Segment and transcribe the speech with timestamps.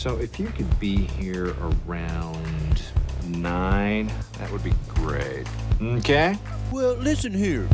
[0.00, 2.82] So if you could be here around
[3.28, 5.46] nine, that would be great.
[5.78, 6.38] Okay?
[6.72, 7.68] Well, listen here.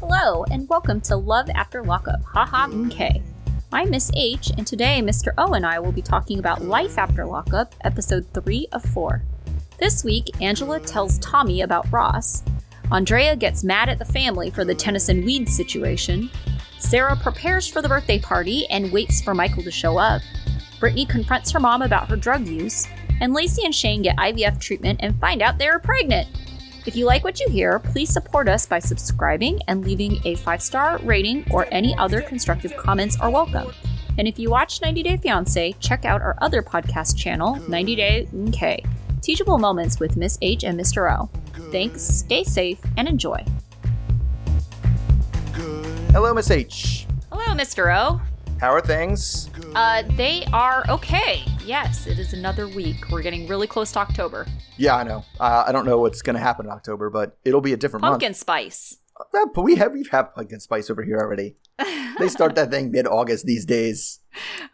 [0.00, 2.24] Hello, and welcome to Love After Lockup.
[2.24, 2.88] Haha, mm.
[2.88, 3.22] okay.
[3.70, 5.32] I'm Miss H, and today Mr.
[5.38, 9.22] O and I will be talking about Life After Lockup, episode 3 of 4.
[9.78, 12.42] This week, Angela tells Tommy about Ross.
[12.90, 16.30] Andrea gets mad at the family for the Tennyson weed situation.
[16.80, 20.22] Sarah prepares for the birthday party and waits for Michael to show up.
[20.78, 22.86] Brittany confronts her mom about her drug use,
[23.20, 26.28] and Lacey and Shane get IVF treatment and find out they are pregnant.
[26.86, 30.62] If you like what you hear, please support us by subscribing and leaving a five
[30.62, 33.72] star rating or any other constructive comments are welcome.
[34.16, 38.28] And if you watch 90 Day Fiancé, check out our other podcast channel, 90 Day
[38.52, 38.84] K,
[39.20, 41.12] Teachable Moments with Miss H and Mr.
[41.12, 41.28] O.
[41.70, 43.44] Thanks, stay safe, and enjoy.
[46.12, 47.06] Hello, Miss H.
[47.30, 47.94] Hello, Mr.
[47.94, 48.20] O.
[48.60, 49.50] How are things?
[49.76, 51.44] Uh, they are okay.
[51.64, 53.08] Yes, it is another week.
[53.08, 54.48] We're getting really close to October.
[54.76, 55.24] Yeah, I know.
[55.38, 58.02] Uh, I don't know what's going to happen in October, but it'll be a different
[58.02, 58.14] month.
[58.14, 58.96] Pumpkin spice.
[59.16, 59.28] month.
[59.32, 61.56] Uh, but we have we've had pumpkin spice over here already.
[62.18, 64.18] They start that thing mid August these days.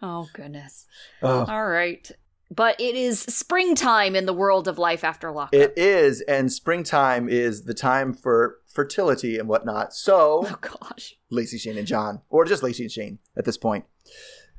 [0.01, 0.87] oh, goodness.
[1.21, 2.11] Oh, All right.
[2.51, 5.53] But it is springtime in the world of life after lockup.
[5.53, 9.95] it is, and springtime is the time for fertility and whatnot.
[9.95, 11.17] So, oh, gosh.
[11.31, 13.85] Lacey, Shane, and John, or just Lacey and Shane at this point.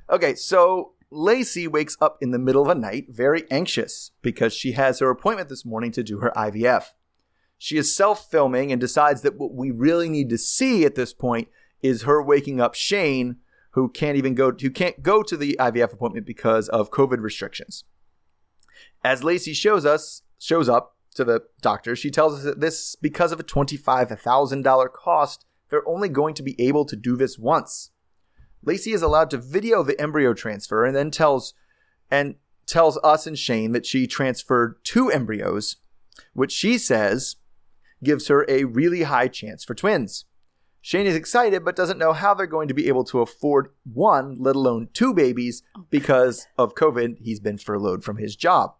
[0.10, 4.74] Okay, so Lacey wakes up in the middle of a night very anxious because she
[4.74, 6.86] has her appointment this morning to do her IVF.
[7.58, 11.14] She is self filming and decides that what we really need to see at this
[11.14, 11.48] point
[11.82, 13.38] is her waking up Shane,
[13.72, 17.84] who can't even go who can't go to the IVF appointment because of COVID restrictions.
[19.04, 23.32] As Lacey shows us shows up to the doctor, she tells us that this because
[23.32, 27.92] of a $25,000 cost, they're only going to be able to do this once.
[28.64, 31.54] Lacey is allowed to video the embryo transfer and then tells
[32.10, 35.78] and tells us and Shane that she transferred two embryos,
[36.34, 37.36] which she says
[38.04, 40.26] gives her a really high chance for twins.
[40.82, 44.36] Shane is excited but doesn't know how they're going to be able to afford one,
[44.40, 47.18] let alone two babies, oh, because of COVID.
[47.22, 48.76] He's been furloughed from his job.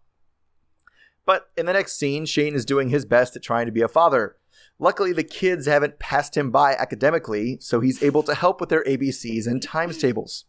[1.26, 3.88] But in the next scene, Shane is doing his best at trying to be a
[3.88, 4.36] father.
[4.78, 8.84] Luckily, the kids haven't passed him by academically, so he's able to help with their
[8.84, 10.44] ABCs and times tables.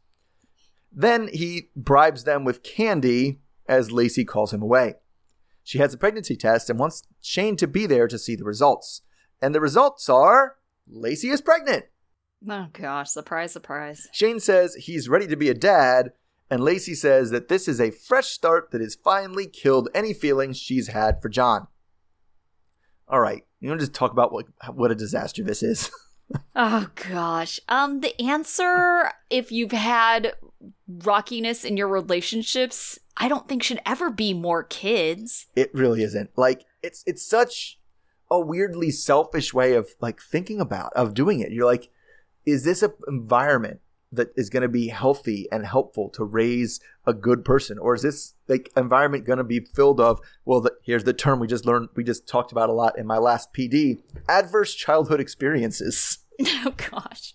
[0.91, 4.95] Then he bribes them with candy as Lacey calls him away.
[5.63, 9.01] She has a pregnancy test and wants Shane to be there to see the results.
[9.41, 10.55] And the results are
[10.87, 11.85] Lacey is pregnant.
[12.49, 13.09] Oh, gosh.
[13.09, 14.07] Surprise, surprise.
[14.13, 16.13] Shane says he's ready to be a dad,
[16.49, 20.57] and Lacey says that this is a fresh start that has finally killed any feelings
[20.57, 21.67] she's had for John.
[23.07, 25.91] All right, you want to just talk about what what a disaster this is?
[26.57, 27.57] Oh, gosh.
[27.69, 30.33] Um, the answer, if you've had
[30.85, 35.47] rockiness in your relationships, I don't think should ever be more kids.
[35.55, 36.31] it really isn't.
[36.35, 37.79] Like it's it's such
[38.29, 41.53] a weirdly selfish way of like thinking about of doing it.
[41.53, 41.87] You're like,
[42.45, 43.79] is this an environment
[44.17, 48.01] that is going to be healthy and helpful to raise a good person, or is
[48.01, 51.65] this like environment going to be filled of well, the, here's the term we just
[51.65, 56.19] learned, we just talked about a lot in my last PD: adverse childhood experiences.
[56.65, 57.33] oh gosh.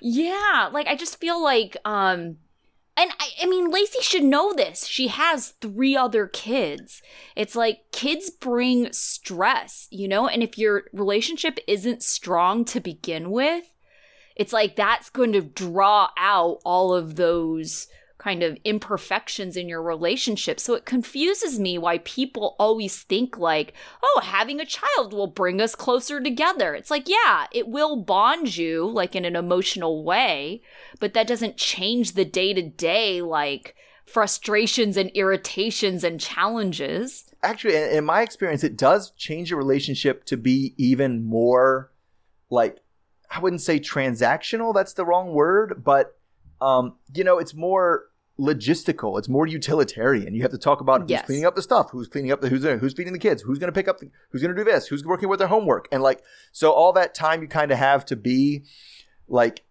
[0.00, 2.36] Yeah like i just feel like um
[2.96, 4.86] and I, I mean lacey should know this.
[4.86, 7.00] She has three other kids.
[7.34, 10.28] It's like kids bring stress you know?
[10.28, 13.64] And if your relationship isn't strong to begin with
[14.40, 19.82] it's like that's going to draw out all of those kind of imperfections in your
[19.82, 20.58] relationship.
[20.58, 25.60] So it confuses me why people always think like, oh, having a child will bring
[25.60, 26.74] us closer together.
[26.74, 30.62] It's like, yeah, it will bond you like in an emotional way,
[31.00, 33.76] but that doesn't change the day to day like
[34.06, 37.26] frustrations and irritations and challenges.
[37.42, 41.92] Actually, in, my experience, it does change a relationship to be even more
[42.48, 42.78] like
[43.30, 44.74] I wouldn't say transactional.
[44.74, 46.16] That's the wrong word, but
[46.60, 48.06] um, you know, it's more
[48.38, 49.18] logistical.
[49.18, 50.34] It's more utilitarian.
[50.34, 51.26] You have to talk about who's Yes.
[51.26, 53.68] cleaning up the stuff, who's cleaning up the who's who's feeding the kids, who's going
[53.72, 56.02] to pick up, the, who's going to do this, who's working with their homework, and
[56.02, 56.22] like
[56.52, 58.64] so all that time you kind of have to be
[59.28, 59.64] like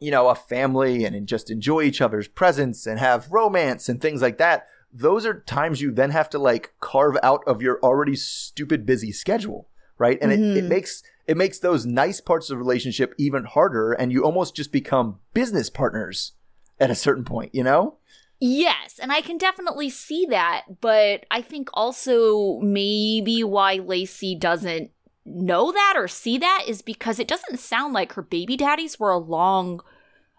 [0.00, 4.22] you know a family and just enjoy each other's presence and have romance and things
[4.22, 4.66] like that.
[4.92, 9.10] Those are times you then have to like carve out of your already stupid busy
[9.12, 9.68] schedule,
[9.98, 10.18] right?
[10.20, 10.68] And it, it Mhm.
[10.68, 14.72] makes it makes those nice parts of the relationship even harder, and you almost just
[14.72, 16.32] become business partners
[16.80, 17.98] at a certain point, you know?
[18.40, 24.90] Yes, and I can definitely see that, but I think also maybe why Lacey doesn't
[25.24, 29.12] know that or see that is because it doesn't sound like her baby daddies were
[29.12, 29.80] along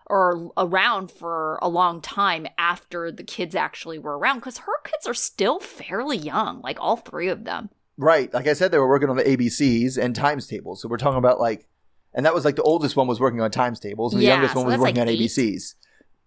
[0.08, 5.08] or around for a long time after the kids actually were around because her kids
[5.08, 7.70] are still fairly young, like all three of them.
[7.98, 8.34] Right.
[8.34, 10.81] Like I said, they were working on the ABCs and times tables.
[10.81, 11.68] So we're talking about like,
[12.13, 14.34] and that was like the oldest one was working on times tables, and the Yeah,
[14.34, 15.19] youngest one so was working like on eight.
[15.19, 15.75] ABCs.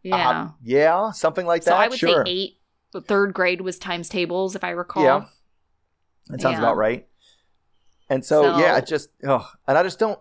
[0.03, 0.29] Yeah.
[0.29, 1.71] Um, yeah, something like that.
[1.71, 1.77] so.
[1.77, 2.25] I would sure.
[2.25, 2.53] say eight.
[2.93, 5.03] The third grade was times tables, if I recall.
[5.03, 5.25] Yeah.
[6.29, 6.59] That sounds Yeah.
[6.61, 7.07] about right.
[8.09, 10.19] And so, So- yeah, it just oh, and I just don't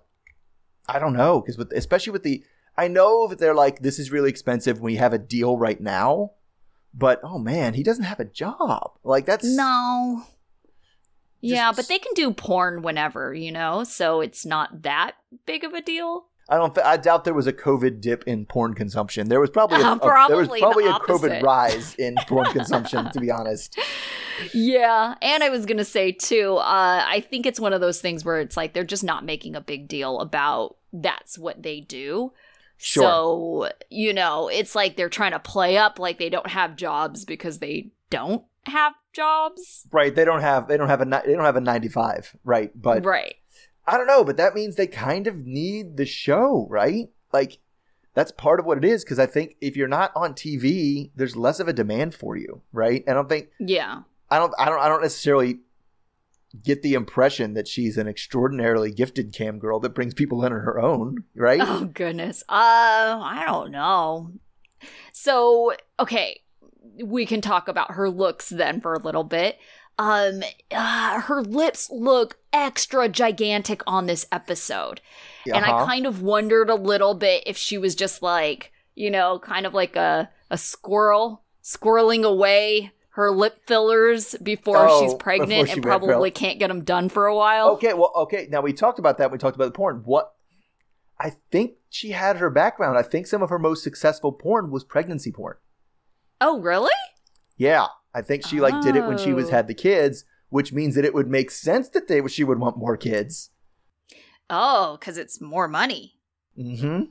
[0.89, 2.43] I don't know because with especially with the
[2.77, 5.79] I know that they're like this is really expensive when we have a deal right
[5.79, 6.31] now,
[6.93, 8.93] but oh man, he doesn't have a job.
[9.03, 10.23] Like that's No.
[11.49, 15.13] Yeah, but they can do porn whenever, you know, so it's not that
[15.45, 16.25] big of a deal.
[16.47, 16.75] I don't.
[16.75, 19.29] th- I doubt there was a COVID dip in porn consumption.
[19.29, 22.15] There was probably a, Uh, a- there was probably probably the a COVID rise in
[22.27, 23.09] porn consumption.
[23.11, 23.79] To be honest,
[24.53, 26.57] Yeah, and I was gonna say too.
[26.57, 29.55] Uh, I think it's one of those things where it's like they're just not making
[29.55, 32.31] a big deal about that's what they do.
[32.77, 33.03] Sure.
[33.03, 37.25] So you know, it's like they're trying to play up like they don't have jobs
[37.25, 39.87] because they don't have jobs.
[39.91, 40.13] right?
[40.13, 42.71] They don't have they don't have a they don't have a ninety five, right?
[42.75, 43.35] But right.
[43.87, 47.09] I don't know, but that means they kind of need the show, right?
[47.31, 47.59] Like
[48.13, 51.35] that's part of what it is because I think if you're not on TV, there's
[51.35, 53.03] less of a demand for you, right?
[53.07, 54.01] I don't think Yeah.
[54.29, 55.59] I don't I don't I don't necessarily
[56.63, 60.61] get the impression that she's an extraordinarily gifted cam girl that brings people in on
[60.61, 61.59] her own, right?
[61.61, 62.43] Oh goodness.
[62.47, 62.53] Uh,
[63.21, 64.31] I don't know.
[65.11, 66.41] So, okay,
[67.03, 69.57] we can talk about her looks then for a little bit.
[69.97, 74.99] Um, uh, her lips look extra gigantic on this episode.
[75.45, 75.85] And I Uh-huh.
[75.85, 79.73] kind of wondered a little bit if she was just like, you know, kind of
[79.73, 85.73] like a a squirrel squirreling away her lip fillers before Oh, she's before pregnant she
[85.75, 87.69] and probably can't get them done for a while.
[87.71, 88.47] Okay, well, okay.
[88.51, 89.31] Now we talked about that.
[89.31, 90.01] We talked about the porn.
[90.03, 90.33] What?
[91.19, 92.97] I think she had her background.
[92.97, 95.55] I think some of her most successful porn was pregnancy porn.
[96.41, 96.91] Oh, really?
[97.57, 99.51] Yeah, I think she like did it when she was Oh.
[99.51, 102.77] had the kids, which means that it would make sense that they she would want
[102.77, 103.51] more kids.
[104.49, 106.19] Oh, because it's more money.
[106.55, 107.03] hmm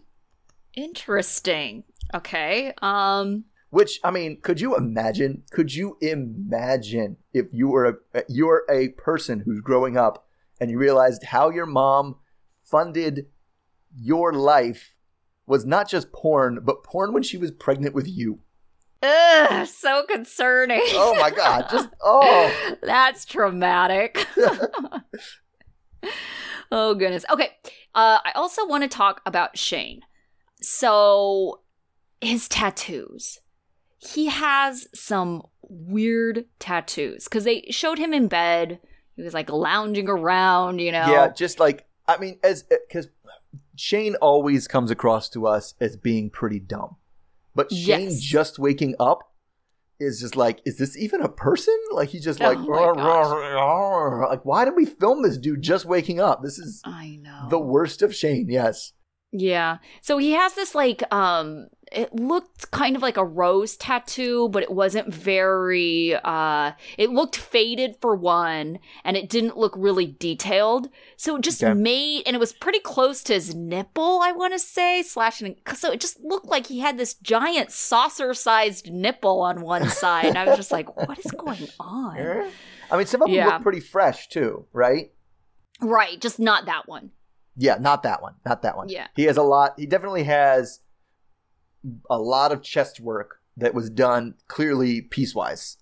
[0.76, 1.84] Interesting.
[2.12, 2.72] Okay.
[2.82, 3.44] Um.
[3.70, 5.42] Which I mean, could you imagine?
[5.50, 10.26] Could you imagine if you were a you're a person who's growing up
[10.60, 12.16] and you realized how your mom
[12.62, 13.26] funded
[13.96, 14.94] your life
[15.46, 18.40] was not just porn, but porn when she was pregnant with you.
[19.04, 20.80] Ugh, so concerning.
[20.92, 21.66] Oh my god!
[21.70, 22.76] Just oh.
[22.82, 24.26] That's traumatic.
[26.72, 27.24] oh goodness.
[27.30, 27.50] Okay.
[27.94, 30.00] Uh, I also want to talk about Shane.
[30.60, 31.60] So,
[32.20, 33.38] his tattoos.
[33.98, 38.80] He has some weird tattoos because they showed him in bed.
[39.16, 41.06] He was like lounging around, you know.
[41.10, 43.08] Yeah, just like I mean, as because
[43.76, 46.96] Shane always comes across to us as being pretty dumb,
[47.54, 48.20] but Shane Yes.
[48.20, 49.30] just waking up
[50.00, 51.76] is just like, is this even a person?
[51.92, 53.30] Like he's just Oh like, my "Rah, gosh.
[53.30, 56.42] rah, rah." like why did we film this dude just waking up?
[56.42, 57.46] This is I know.
[57.48, 58.48] the worst of Shane.
[58.50, 58.92] Yes,
[59.32, 59.78] Yeah.
[60.02, 64.62] So he has this like um it looked kind of like a rose tattoo, but
[64.62, 70.88] it wasn't very uh it looked faded for one and it didn't look really detailed.
[71.16, 71.74] So it just Okay.
[71.74, 75.92] made and it was pretty close to his nipple, I want to say, slashing so
[75.92, 80.26] it just looked like he had this giant saucer-sized nipple on one side.
[80.26, 82.50] And I was just like, what is going on?
[82.90, 83.46] I mean some of them Yeah.
[83.54, 85.10] look pretty fresh too, right?
[85.80, 87.10] Right, just not that one.
[87.56, 88.88] Yeah, not that one, not that one.
[88.88, 89.06] Yeah.
[89.14, 89.74] he has a lot.
[89.78, 90.80] He definitely has
[92.08, 95.76] a lot of chest work that was done clearly piecewise.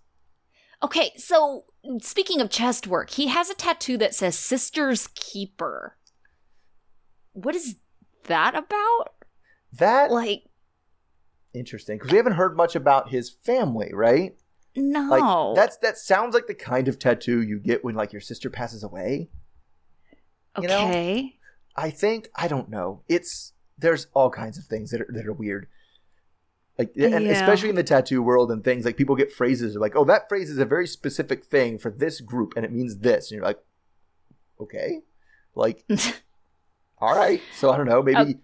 [0.83, 1.65] Okay, so
[2.01, 5.97] speaking of chest work, he has a tattoo that says Sister's Keeper.
[7.33, 7.77] What is
[8.25, 9.15] that about?
[9.73, 10.45] That Like,
[11.55, 14.35] interesting because we haven't heard much about his family, right?
[14.75, 15.09] no.
[15.11, 18.51] Like that's that sounds like the kind of tattoo you get when like your sister
[18.51, 19.31] passes away.
[20.61, 20.89] you know?
[20.89, 21.37] okay.
[21.77, 23.03] I think I don't know.
[23.09, 25.69] It's there's all kinds of things that are that are weird.
[26.79, 27.33] Like and Yeah.
[27.33, 30.49] especially in the tattoo world and things like people get phrases like, "Oh, that phrase
[30.51, 33.59] is a very specific thing for this group and it means this." And you're like,
[34.61, 35.01] "Okay."
[35.55, 35.85] Like
[36.99, 37.41] all right.
[37.59, 38.41] So I don't know, maybe Oh.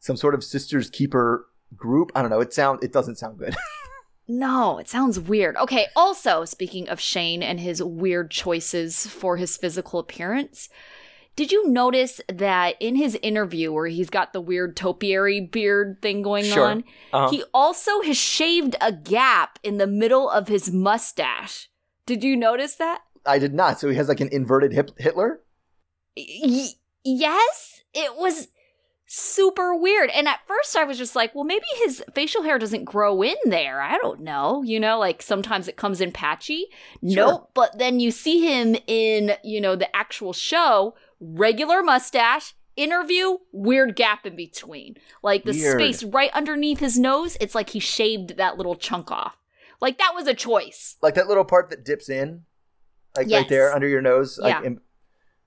[0.00, 2.10] some sort of sisters keeper group.
[2.14, 2.40] I don't know.
[2.40, 3.54] It sound it doesn't sound good.
[4.30, 5.56] No, it sounds weird.
[5.56, 10.68] Okay, also, speaking of Shane and his weird choices for his physical appearance,
[11.38, 16.20] did you notice that in his interview where he's got the weird topiary beard thing
[16.20, 16.66] going Sure.
[16.66, 17.30] on, Uh-huh.
[17.30, 21.68] he also has shaved a gap in the middle of his mustache?
[22.06, 23.02] Did you notice that?
[23.24, 23.78] I did not.
[23.78, 25.40] So he has like an inverted hip Hitler.
[26.16, 26.70] Y-
[27.04, 28.48] yes, it was
[29.06, 30.10] super weird.
[30.10, 33.36] And at first I was just like, well, maybe his facial hair doesn't grow in
[33.44, 33.80] there.
[33.80, 34.62] I don't know.
[34.62, 36.66] You know, like sometimes it comes in patchy.
[37.02, 37.14] Sure.
[37.26, 37.50] Nope.
[37.54, 43.96] But then you see him in, you know, the actual show, regular mustache, interview, weird
[43.96, 44.96] gap in between.
[45.22, 45.80] Like the Weird.
[45.80, 49.36] space right underneath his nose, it's like he shaved that little chunk off.
[49.80, 50.96] Like that was a choice.
[51.02, 52.42] Like that little part that dips in,
[53.16, 54.38] like right there under your nose.
[54.38, 54.62] Like, Yeah.
[54.66, 54.80] im-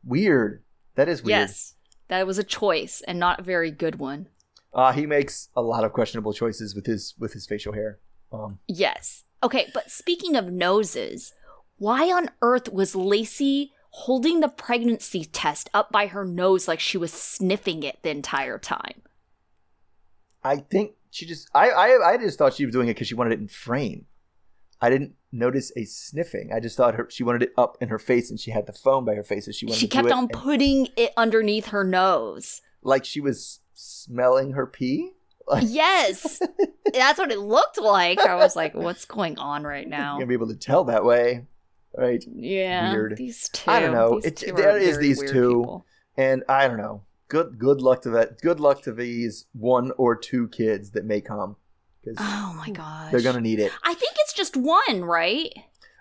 [0.04, 0.64] weird.
[0.96, 1.40] That is weird.
[1.40, 1.76] Yes.
[2.08, 4.28] That was a choice and not a very good one.
[4.74, 8.00] Uh, he makes a lot of questionable choices with his with his facial hair.
[8.32, 9.24] Um, Yes.
[9.44, 11.34] Okay, but speaking of noses,
[11.78, 16.98] why on earth was Lacey holding the pregnancy test up by her nose like she
[16.98, 19.02] was sniffing it the entire time?
[20.44, 23.16] I think she just I I, I just thought she was doing it because she
[23.16, 24.06] wanted it in frame.
[24.84, 26.50] I didn't notice a sniffing.
[26.54, 28.74] I just thought her she wanted it up in her face, and she had the
[28.74, 32.62] phone by her face, so she wanted She kept on putting it underneath her nose.
[32.82, 35.12] like she was smelling her pee.
[35.48, 36.42] Like, Yes.
[36.94, 38.20] That's what it looked like.
[38.20, 40.14] I was like, what's going on right now?
[40.14, 41.46] You're gonna be able to tell that way,
[41.98, 42.24] right?
[42.34, 42.92] Yeah.
[42.94, 43.18] Weird.
[43.18, 43.70] These two.
[43.72, 44.20] I don't know.
[44.24, 45.60] It- there is these two.
[45.62, 45.86] people.
[46.18, 47.04] And I don't know.
[47.30, 48.42] Good good luck to that.
[48.42, 51.56] Good luck to these one or two kids that may come
[52.18, 53.12] Oh my gosh.
[53.12, 53.72] they're gonna need it.
[53.84, 55.54] I think it's just one, right?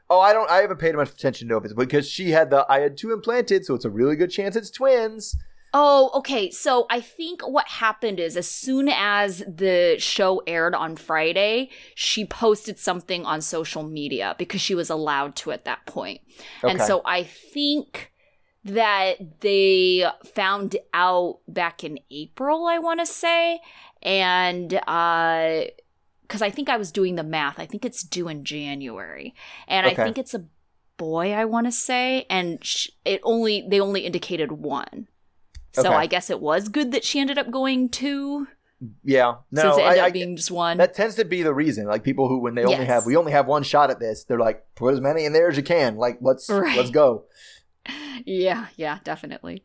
[0.08, 0.50] Oh, I don't.
[0.50, 2.66] I haven't paid much attention to it because she had the.
[2.68, 5.36] I had two implanted, so it's a really good chance it's twins.
[5.72, 6.50] Oh, okay.
[6.50, 12.24] So I think what happened is as soon as the show aired on Friday, she
[12.24, 16.20] posted something on social media because she was allowed to at that point.
[16.64, 16.72] Okay.
[16.72, 18.12] And so I think
[18.64, 23.60] that they found out back in April, I want to say.
[24.02, 25.62] And, uh,
[26.22, 27.58] because I think I was doing the math.
[27.58, 29.34] I think it's due in January.
[29.66, 30.00] And Okay.
[30.00, 30.46] I think it's a
[30.96, 32.24] boy, I want to say.
[32.30, 35.08] And sh- it only, they only indicated one.
[35.72, 35.94] So Okay.
[35.94, 38.48] I guess it was good that she ended up going two,
[39.04, 40.78] Yeah, no, since it ended I, up being just one.
[40.78, 41.86] that tends to be the reason.
[41.86, 44.24] Like people who, when they only have, we only have one shot at this.
[44.24, 45.96] They're like, put as many in there as you can.
[45.96, 46.76] Like let's Right.
[46.76, 47.24] let's go.
[48.26, 49.62] Yeah, yeah, definitely.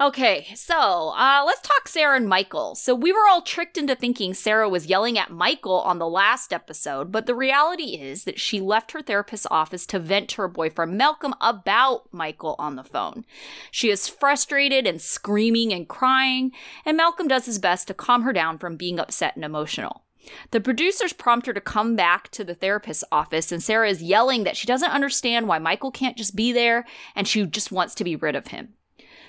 [0.00, 2.74] Okay, so uh, let's talk Sarah and Michael.
[2.74, 6.52] So we were all tricked into thinking Sarah was yelling at Michael on the last
[6.52, 10.48] episode, but the reality is that she left her therapist's office to vent to her
[10.48, 13.24] boyfriend Malcolm about Michael on the phone.
[13.70, 16.50] She is frustrated and screaming and crying,
[16.84, 20.03] and Malcolm does his best to calm her down from being upset and emotional.
[20.50, 24.44] The producers prompt her to come back to the therapist's office, and Sarah is yelling
[24.44, 28.04] that she doesn't understand why Michael can't just be there and she just wants to
[28.04, 28.74] be rid of him.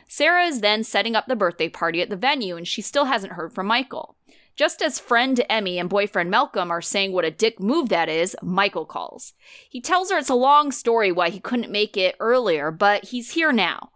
[0.08, 3.34] Sarah is then setting up the birthday party at the venue, and she still hasn't
[3.34, 4.16] heard from Michael.
[4.56, 8.38] Just as friend Emmy and boyfriend Malcolm are saying what a dick move that is,
[8.42, 9.34] Michael calls.
[9.70, 13.32] He tells her it's a long story why he couldn't make it earlier, but he's
[13.32, 13.90] here now.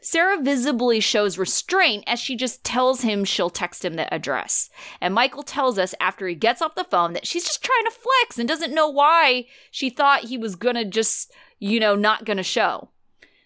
[0.00, 4.70] Sarah visibly shows restraint as she just tells him she'll text him the address.
[5.00, 7.90] And Michael tells us after he gets off the phone that she's just trying to
[7.90, 12.42] flex and doesn't know why she thought he was gonna just, you know, not gonna
[12.42, 12.90] show.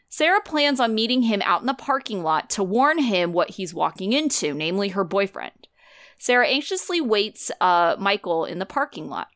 [0.08, 3.72] Sarah plans on meeting him out in the parking lot to warn him what he's
[3.72, 5.68] walking into, namely her boyfriend.
[6.18, 9.28] Sarah anxiously waits uh, Michael in the parking lot.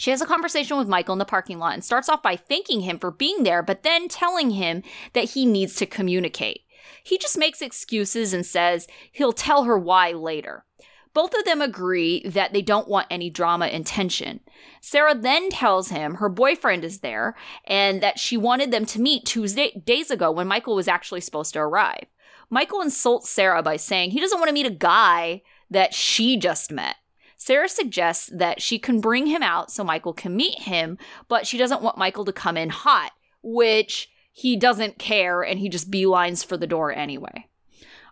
[0.00, 2.80] She has a conversation with Michael in the parking lot and starts off by thanking
[2.80, 6.62] him for being there, but then telling him that he needs to communicate.
[7.04, 10.64] He just makes excuses and says he'll tell her why later.
[11.12, 14.40] Both of them agree that they don't want any drama and tension.
[14.80, 19.26] Sarah then tells him her boyfriend is there and that she wanted them to meet
[19.26, 22.06] Tuesday days ago when Michael was actually supposed to arrive.
[22.48, 26.72] Michael insults Sarah by saying he doesn't want to meet a guy that she just
[26.72, 26.96] met.
[27.42, 31.56] Sarah suggests that she can bring him out so Michael can meet him, but she
[31.56, 36.44] doesn't want Michael to come in hot, which he doesn't care and he just beelines
[36.44, 37.46] for the door anyway.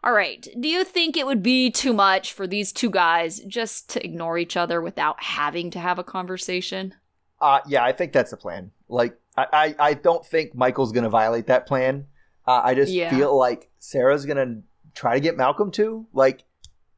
[0.03, 3.91] All right, do you think it would be too much for these two guys just
[3.91, 6.95] to ignore each other without having to have a conversation?
[7.39, 8.71] Uh, yeah, I think that's the plan.
[8.89, 12.07] Like, I, I, I don't think Michael's going to violate that plan.
[12.47, 13.11] Uh, I just Yeah.
[13.11, 14.63] feel like Sarah's going to
[14.95, 16.07] try to get Malcolm to.
[16.15, 16.45] Like,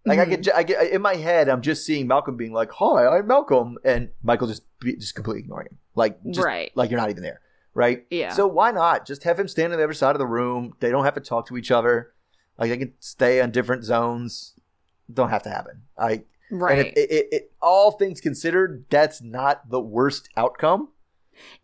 [0.06, 0.42] like I Mhm.
[0.42, 3.78] get, I get in my head, I'm just seeing Malcolm being like, "Hi, I'm Malcolm,"
[3.84, 6.72] and Michael just be, just completely ignoring him, like, just, Right.
[6.74, 7.40] like you're not even there,
[7.74, 8.06] right?
[8.10, 8.32] Yeah.
[8.32, 10.74] So why not just have him stand on the other side of the room?
[10.80, 12.12] They don't have to talk to each other.
[12.58, 14.54] Like they can stay on different zones.
[15.12, 15.82] Don't have to happen.
[15.98, 16.78] I right.
[16.78, 20.88] and it, it, it, all things considered, that's not the worst outcome.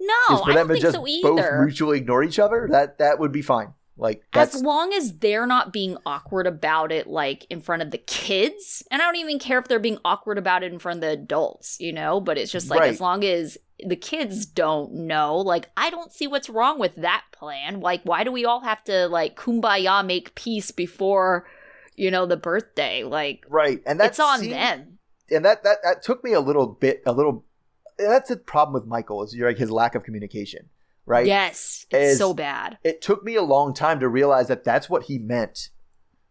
[0.00, 2.66] no, for I them don't to think just so both mutually ignore each other.
[2.70, 3.74] That that would be fine.
[3.98, 7.98] Like as long as they're not being awkward about it, like in front of the
[7.98, 11.00] kids, and I don't even care if they're being awkward about it in front of
[11.00, 12.20] the adults, you know.
[12.20, 12.90] But it's just like Right.
[12.90, 17.24] as long as the kids don't know, like I don't see what's wrong with that
[17.32, 17.80] plan.
[17.80, 21.46] Like, why do we all have to like kumbaya make peace before,
[21.94, 23.02] you know, the birthday.
[23.02, 24.98] Like, right, and that's it's on them.
[25.30, 27.44] And that that that took me a little bit, a little.
[27.98, 30.68] That's the problem with Michael is you're like his lack of communication,
[31.06, 31.26] right?
[31.26, 32.78] Yes, it's Is- so bad.
[32.84, 35.70] It took me a long time to realize that that's what he meant,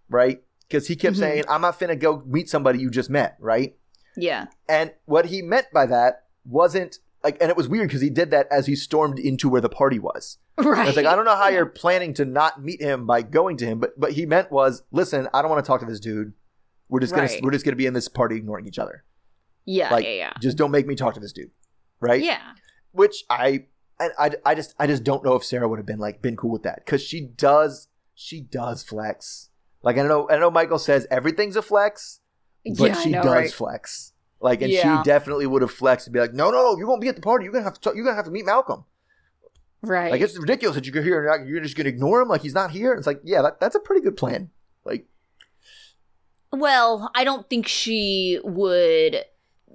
[0.09, 0.43] right?
[0.67, 1.19] Because he kept Mhm.
[1.19, 3.77] saying, "I'm not finna go meet somebody you just met," right?
[4.17, 4.45] Yeah.
[4.69, 8.29] And what he meant by that wasn't like, and it was weird because he did
[8.31, 10.37] that as he stormed into where the party was.
[10.57, 10.87] Right.
[10.87, 13.65] It's like I don't know how you're planning to not meet him by going to
[13.65, 16.33] him, but but he meant was, listen, I don't want to talk to this dude.
[16.87, 17.41] We're just gonna Right.
[17.43, 19.03] we're just gonna be in this party ignoring each other.
[19.65, 20.33] Yeah, like, yeah, yeah.
[20.39, 21.49] Just don't make me talk to this dude,
[21.99, 22.21] right?
[22.21, 22.53] Yeah.
[22.91, 23.65] Which I
[23.99, 26.35] I I, I just I just don't know if Sarah would have been like been
[26.35, 29.49] cool with that because she does she does flex.
[29.83, 32.19] Like I know I know Michael says everything's a flex,
[32.77, 33.51] but yeah, she know, does right?
[33.51, 34.11] flex.
[34.41, 34.97] Like, and Yeah.
[35.01, 37.21] she definitely would have flexed and be like, "No, no, you're gonna be at the
[37.21, 37.45] party.
[37.45, 37.79] You're gonna have to.
[37.81, 38.83] Talk, you're gonna have to meet Malcolm.
[39.81, 40.11] Right.
[40.11, 42.41] Like, it's ridiculous that you go here and you're- you're just gonna ignore him like
[42.41, 44.49] he's not here." It's like, yeah, that, that's a pretty good plan.
[44.83, 45.07] Like,
[46.51, 49.23] Well, I don't think she would.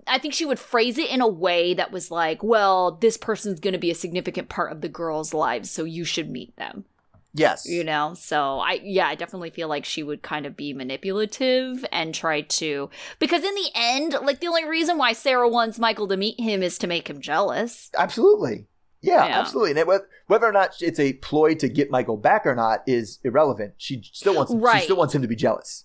[0.06, 3.60] I think she would phrase it in a way that was like, well, this person's
[3.60, 6.84] going to be a significant part of the girls' lives, so you should meet them.
[7.32, 8.14] yes, You know?
[8.14, 12.40] So I, yeah, I definitely feel like she would kind of be manipulative and try
[12.40, 12.90] to.
[13.18, 16.62] Because in the end, like, the only reason why Sarah wants Michael to meet him
[16.62, 17.90] is to make him jealous.
[17.96, 18.66] absolutely,
[19.00, 19.38] yeah, Yeah.
[19.40, 19.70] absolutely.
[19.70, 23.18] And it, whether or not it's a ploy to get Michael back or not is
[23.24, 23.74] irrelevant.
[23.76, 24.78] She still wants, Right.
[24.80, 25.84] she still wants him to be jealous.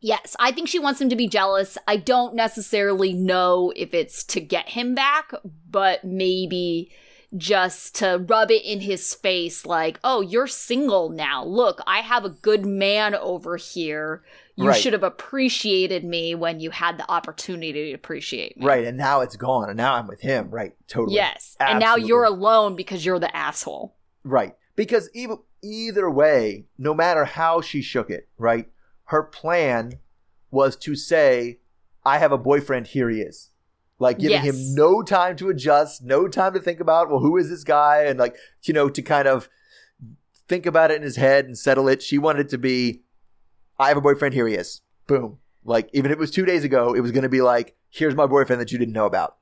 [0.00, 1.76] Yes, I think she wants him to be jealous.
[1.86, 5.32] I don't necessarily know if it's to get him back,
[5.70, 6.90] but maybe
[7.36, 11.44] just to rub it in his face like, oh, you're single now.
[11.44, 14.24] Look, I have a good man over here.
[14.56, 14.80] You Right.
[14.80, 18.66] should have appreciated me when you had the opportunity to appreciate me.
[18.66, 20.50] Right, and now it's gone, and now I'm with him.
[20.50, 21.14] Right, totally.
[21.14, 21.56] Yes.
[21.60, 23.94] And now you're alone because you're the asshole.
[24.24, 24.54] Right.
[24.76, 28.66] Because either, either way, no matter how she shook it, right,
[29.10, 29.98] her plan
[30.52, 31.58] was to say,
[32.04, 33.50] I have a boyfriend, here he is.
[33.98, 34.54] Like giving Yes.
[34.54, 38.04] him no time to adjust, no time to think about, well, who is this guy?
[38.04, 39.48] And like, you know, to kind of
[40.48, 42.02] think about it in his head and settle it.
[42.02, 43.02] She wanted it to be,
[43.78, 44.80] I have a boyfriend, here he is.
[45.06, 45.38] Boom.
[45.64, 48.14] Like, even if it was two days ago, it was going to be like, here's
[48.14, 49.36] my boyfriend that you didn't know about.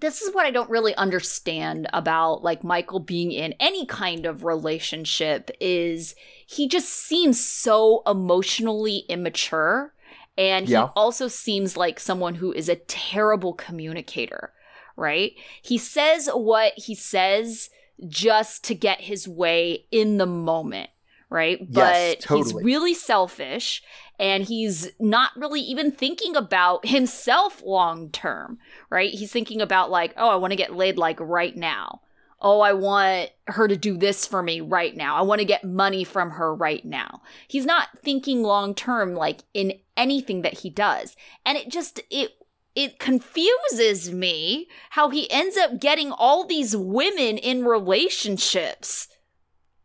[0.00, 4.44] This is what I don't really understand about like Michael being in any kind of
[4.44, 6.14] relationship is
[6.46, 9.92] he just seems so emotionally immature
[10.36, 10.90] and he Yeah.
[10.94, 14.52] also seems like someone who is a terrible communicator,
[14.96, 15.32] right?
[15.62, 17.70] He says what he says
[18.06, 20.90] just to get his way in the moment,
[21.30, 21.58] right?
[21.68, 23.82] Yes, but he's really selfish
[24.18, 28.58] and he's not really even thinking about himself long term
[28.90, 29.12] right?
[29.12, 32.02] He's thinking about like, oh, I want to get laid like right now.
[32.40, 35.16] Oh, I want her to do this for me right now.
[35.16, 37.22] I want to get money from her right now.
[37.48, 41.16] He's not thinking long term like in anything that he does.
[41.44, 42.32] And it just it
[42.76, 49.08] it confuses me how he ends up getting all these women in relationships.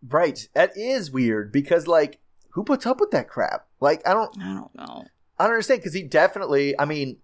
[0.07, 0.47] Right.
[0.53, 2.19] That is weird because, like,
[2.51, 3.67] who puts up with that crap?
[3.79, 5.05] Like, I don't, I don't know.
[5.39, 7.17] I don't understand because he definitely, I mean,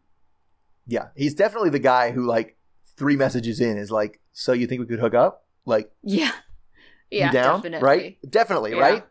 [0.88, 2.58] yeah, he's definitely the guy who, like,
[2.98, 5.46] three messages in is like, so you think we could hook up?
[5.65, 6.32] Like, Yeah.
[7.12, 7.56] Yeah, you down?
[7.62, 7.86] definitely.
[7.88, 8.18] Right?
[8.30, 8.80] Definitely, Yeah.
[8.82, 9.06] right?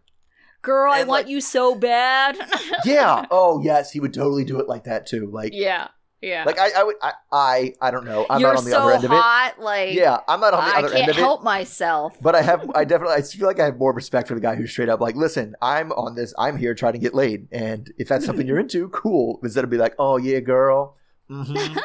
[0.63, 2.37] Girl, I And, want you so bad.
[2.85, 3.27] Yeah.
[3.31, 5.31] Oh, yes, he would totally do it like that too.
[5.33, 5.89] Like, yeah.
[6.21, 6.43] Yeah.
[6.45, 8.27] like I, I would, I, I, I don't know.
[8.29, 9.15] I'm You're not on the so other end of it.
[9.15, 10.87] hot, like Yeah, I'm not on the other end.
[10.87, 11.03] of it.
[11.03, 12.17] I can't help myself.
[12.21, 14.57] But I have, I definitely, I feel like I have more respect for the guy
[14.57, 17.93] who's straight up like, listen, I'm on this, I'm here trying to get laid, and
[17.99, 19.39] if that's something you're into, cool.
[19.43, 20.97] Instead of be like, oh yeah, girl,
[21.29, 21.55] hmm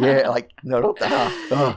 [0.00, 1.76] yeah, like no, don't, uh, uh.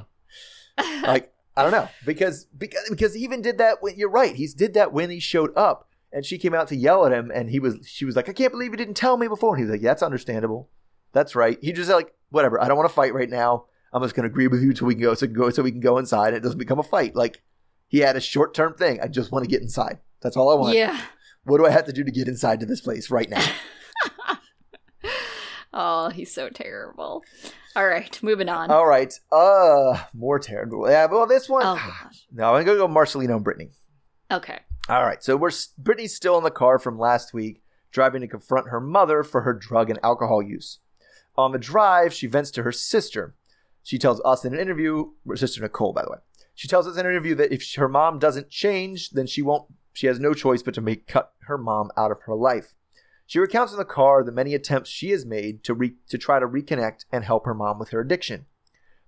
[1.04, 4.36] like I don't know because because because he even did that when you're right.
[4.36, 7.32] He's did that when he showed up, and she came out to yell at him,
[7.34, 9.56] and he was she was like, I can't believe you didn't tell me before.
[9.56, 10.70] And he was like, yeah, that's understandable.
[11.14, 11.58] That's right.
[11.62, 12.62] He just like whatever.
[12.62, 13.66] I don't want to fight right now.
[13.92, 15.80] I'm just gonna agree with you till we can go so go so we can
[15.80, 16.28] go inside.
[16.30, 17.16] And it doesn't become a fight.
[17.16, 17.42] Like
[17.88, 19.00] he had a short term thing.
[19.02, 20.00] I just want to get inside.
[20.22, 20.76] That's all I want.
[20.76, 21.00] yeah.
[21.44, 23.44] What do I have to do to get inside to this place right now?
[25.72, 27.24] Oh, he's so terrible.
[27.76, 28.72] All right, moving on.
[28.72, 29.14] all right.
[29.32, 30.90] Uh, more terrible.
[30.90, 31.06] Yeah.
[31.06, 31.62] Well, this one.
[31.64, 32.26] Oh, gosh.
[32.32, 33.70] No, I'm gonna go Marcelino and Brittany.
[34.32, 34.60] Okay.
[34.90, 38.70] All right, so we're Brittany's still in the car from last week, driving to confront
[38.70, 40.80] her mother for her drug and alcohol use.
[41.40, 43.34] On the drive, she vents to her sister.
[43.82, 46.18] She tells us in an interview, her sister Nicole, by the way.
[46.54, 49.72] She tells us in an interview that if her mom doesn't change, then she won't.
[49.94, 52.74] She has no choice but to make cut her mom out of her life.
[53.26, 56.40] She recounts in the car the many attempts she has made to re, to try
[56.40, 58.46] to reconnect and help her mom with her addiction.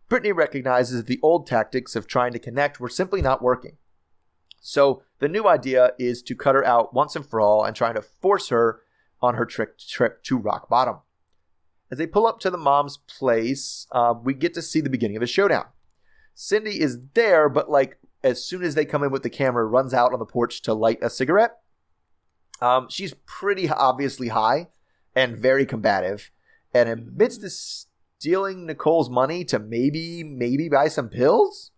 [0.08, 3.76] Brittany recognizes that the old tactics of trying to connect were simply not working.
[4.62, 7.92] So the new idea is to cut her out once and for all and try
[7.92, 8.84] to force her
[9.22, 11.00] on her trick trip to Rock Bottom.
[11.92, 15.18] As they pull up to the mom's place, uh, we get to see the beginning
[15.18, 15.66] of a showdown.
[16.34, 19.94] Cindy is there, but like as soon as they come in with the camera, runs
[19.94, 21.58] out on the porch to light a cigarette.
[22.62, 24.70] Um, she's pretty obviously high
[25.16, 26.32] and very combative,
[26.74, 31.72] and admits to stealing Nicole's money to maybe maybe buy some pills.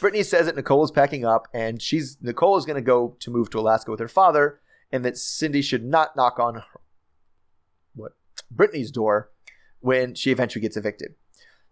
[0.00, 3.30] Brittany says that Nicole is packing up, and she's Nicole is going to go to
[3.30, 6.80] move to Alaska with her father, and that Cindy should not knock on her,
[7.94, 8.12] what
[8.50, 9.30] Brittany's door
[9.86, 11.14] when she eventually gets evicted.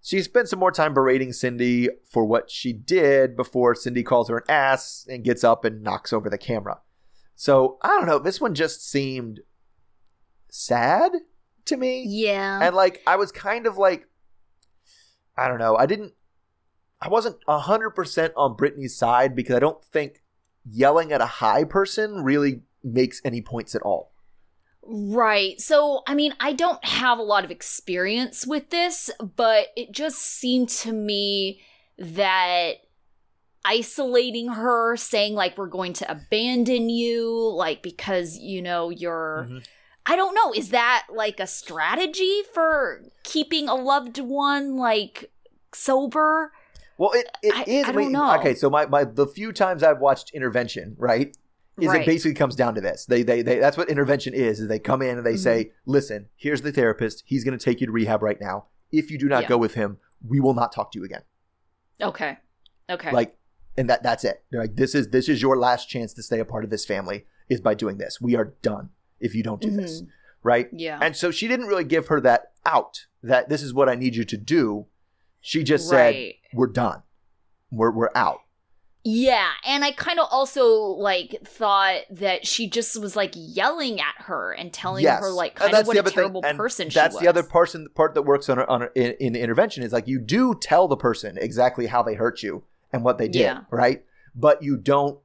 [0.01, 4.39] She spends some more time berating Cindy for what she did before Cindy calls her
[4.39, 6.81] an ass and gets up and knocks over the camera.
[7.35, 8.21] So I don't know.
[8.21, 9.41] This one just seemed
[10.49, 11.11] sad
[11.65, 12.05] to me.
[12.07, 12.61] Yeah.
[12.63, 14.07] And like I was kind of like
[15.37, 15.77] I don't know.
[15.77, 16.13] I didn't
[17.01, 20.23] I wasn't 100% on Brittany's side because I don't think
[20.65, 24.14] yelling at a high person really makes any points at all.
[24.87, 25.61] Right.
[25.61, 30.19] So, I mean, I don't have a lot of experience with this, but it just
[30.19, 31.63] seemed to me
[31.99, 32.73] that
[33.65, 39.47] isolating her, saying, like, we're going to abandon you, like, because, you know, you're.
[39.49, 39.59] Mm-hmm.
[40.07, 40.53] I don't know.
[40.53, 45.31] Is that like a strategy for keeping a loved one, like,
[45.73, 46.53] sober?
[46.99, 47.87] Well, it, it I- is.
[47.87, 48.35] I don't know.
[48.39, 51.35] Okay, so my, my the few times I've watched Intervention, right,
[51.81, 52.03] is Right.
[52.03, 53.05] it basically comes down to this.
[53.07, 54.61] They, they they that's what intervention is.
[54.61, 55.91] Is they come in and they say, Mm-hmm.
[55.91, 57.23] "Listen, here's the therapist.
[57.27, 58.67] He's going to take you to rehab right now.
[58.93, 59.49] If you do not Yeah.
[59.49, 61.23] go with him, we will not talk to you again."
[62.01, 62.39] Okay.
[62.91, 63.11] Okay.
[63.13, 63.37] Like,
[63.77, 64.45] and that that's it.
[64.51, 66.85] They're like, "This is this is your last chance to stay a part of this
[66.85, 68.21] family is by doing this.
[68.21, 70.09] We are done if you don't do this." Mhm.
[70.43, 70.69] Right?
[70.73, 70.99] yeah.
[71.01, 73.07] And so she didn't really give her that out.
[73.23, 74.87] That this is what I need you to do.
[75.41, 76.37] She just Right.
[76.43, 77.03] said, "We're done.
[77.71, 78.41] We're we're out."
[79.07, 84.15] Yeah, and I kind of also like thought that she just was like yelling at
[84.25, 85.21] her and telling Yes.
[85.21, 86.15] her like kind of what a other thing.
[86.17, 87.23] terrible And person she That's was.
[87.23, 89.93] the other person part that works on, a, on a, in, in the intervention is
[89.93, 92.65] like you do tell the person exactly how they hurt you
[92.95, 93.61] and what they did, Yeah.
[93.71, 94.03] right?
[94.35, 95.19] But you don't.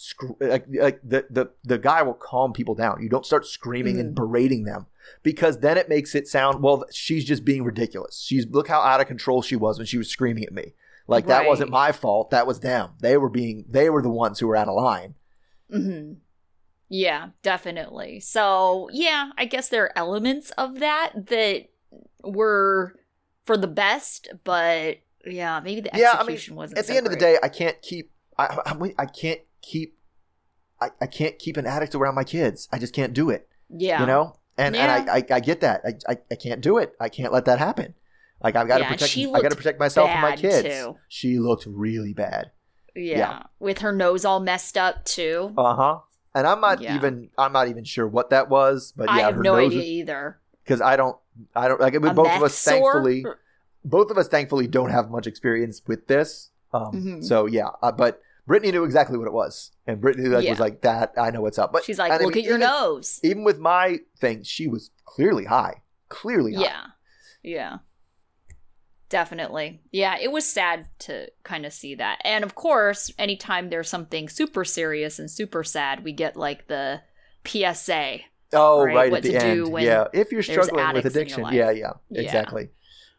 [0.00, 3.02] Sc- like, like the, the the guy will calm people down.
[3.02, 4.14] You don't start screaming and Mhm.
[4.14, 4.86] berating them
[5.24, 6.84] because then it makes it sound well.
[6.92, 8.20] She's just being ridiculous.
[8.24, 10.74] She's look how out of control she was when she was screaming at me.
[11.08, 12.30] Like that wasn't my fault.
[12.30, 12.90] That was them.
[13.00, 13.64] They were being.
[13.68, 15.14] They were the ones who were out of line.
[15.70, 16.14] hmm
[16.88, 18.20] Yeah, definitely.
[18.20, 21.68] So yeah, I guess there are elements of that that
[22.22, 22.94] were
[23.44, 26.78] for the best, but yeah, maybe the Yeah, I mean, execution wasn't.
[26.78, 28.12] at the so end of the day, I can't keep.
[28.38, 29.98] I, I, I can't keep.
[30.80, 32.68] I, I can't keep an addict around my kids.
[32.72, 33.48] I just can't do it.
[33.70, 34.82] yeah, You know, and Yeah.
[34.82, 35.82] and I, I I get that.
[35.84, 36.94] I, I I can't do it.
[37.00, 37.94] I can't let that happen.
[38.42, 39.16] Like I've got to Yeah, and protect.
[39.34, 40.62] I got to protect myself and my kids.
[40.68, 40.96] too.
[41.08, 42.50] She looked really bad.
[42.94, 43.42] yeah, yeah.
[43.58, 45.52] with her nose all messed up too.
[45.56, 45.98] Uh huh.
[46.34, 46.94] And I'm not Yeah.
[46.96, 47.30] even.
[47.38, 48.92] I'm not even sure what that was.
[48.96, 50.38] But yeah, I have no idea either.
[50.64, 51.16] because I don't.
[51.56, 51.94] I don't like.
[51.94, 52.72] A both of us, sore?
[52.92, 53.24] thankfully,
[53.84, 56.50] both of us thankfully don't have much experience with this.
[56.72, 57.24] Um, Mhm.
[57.24, 60.50] So yeah, uh, but Brittany knew exactly what it was, and Brittany like, Yeah.
[60.50, 62.48] was like, "That I know what's up." But She's like, and I look mean, at
[62.48, 63.20] your even, nose.
[63.22, 66.62] Even with my thing, she was clearly high, clearly high.
[66.62, 66.84] Yeah.
[67.42, 67.76] Yeah.
[69.08, 69.80] Definitely.
[69.90, 72.20] Yeah, it was sad to kind of see that.
[72.24, 77.00] And of course, anytime there's something super serious and super sad, we get like the
[77.46, 78.18] PSA.
[78.52, 79.86] Oh, Right, right, what at the to do end.
[79.86, 82.22] Yeah, if you're struggling with addicts in your addiction, yeah, yeah, Yeah.
[82.22, 82.70] exactly,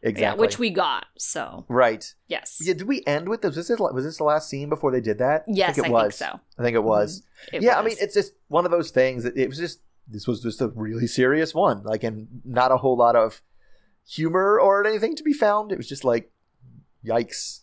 [0.02, 0.22] exactly.
[0.22, 1.06] Yeah, which we got.
[1.18, 2.12] So, right.
[2.28, 2.58] yes.
[2.60, 3.56] Yeah, did we end with this?
[3.56, 5.44] Was this was this the last scene before they did that?
[5.48, 6.16] yes, I think it was.
[6.16, 6.40] so.
[6.58, 6.88] I think it mm-hmm.
[6.88, 7.22] was.
[7.52, 9.24] It yeah, I mean, it's just one of those things.
[9.24, 12.76] That it was just this was just a really serious one, like, and not a
[12.76, 13.42] whole lot of
[14.06, 15.72] humor or anything to be found.
[15.72, 16.30] It was just like,
[17.04, 17.60] yikes.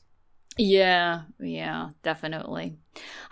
[0.57, 2.77] Yeah, yeah, definitely.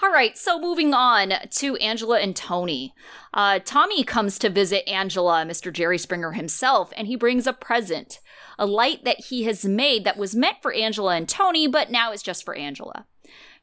[0.04, 2.94] All right, so moving on to Angela and Tony.
[3.34, 5.74] Uh, Tommy comes to visit Angela, Mr.
[5.74, 8.20] Jerry Springer himself, and he brings a present
[8.58, 12.12] a light that he has made that was meant for Angela and Tony, but now
[12.12, 13.06] it's just for Angela.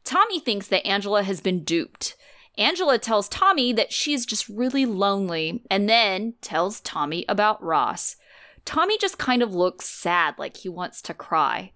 [0.05, 2.17] Tommy thinks that Angela has been duped.
[2.59, 8.17] Angela tells Tommy that she's just really lonely and then tells Tommy about Ross.
[8.65, 11.73] Tommy just kind of looks sad, like he wants to cry.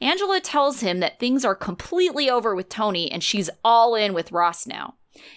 [0.00, 4.32] Angela tells him that things are completely over with Tony and she's all in with
[4.32, 4.94] Ross now.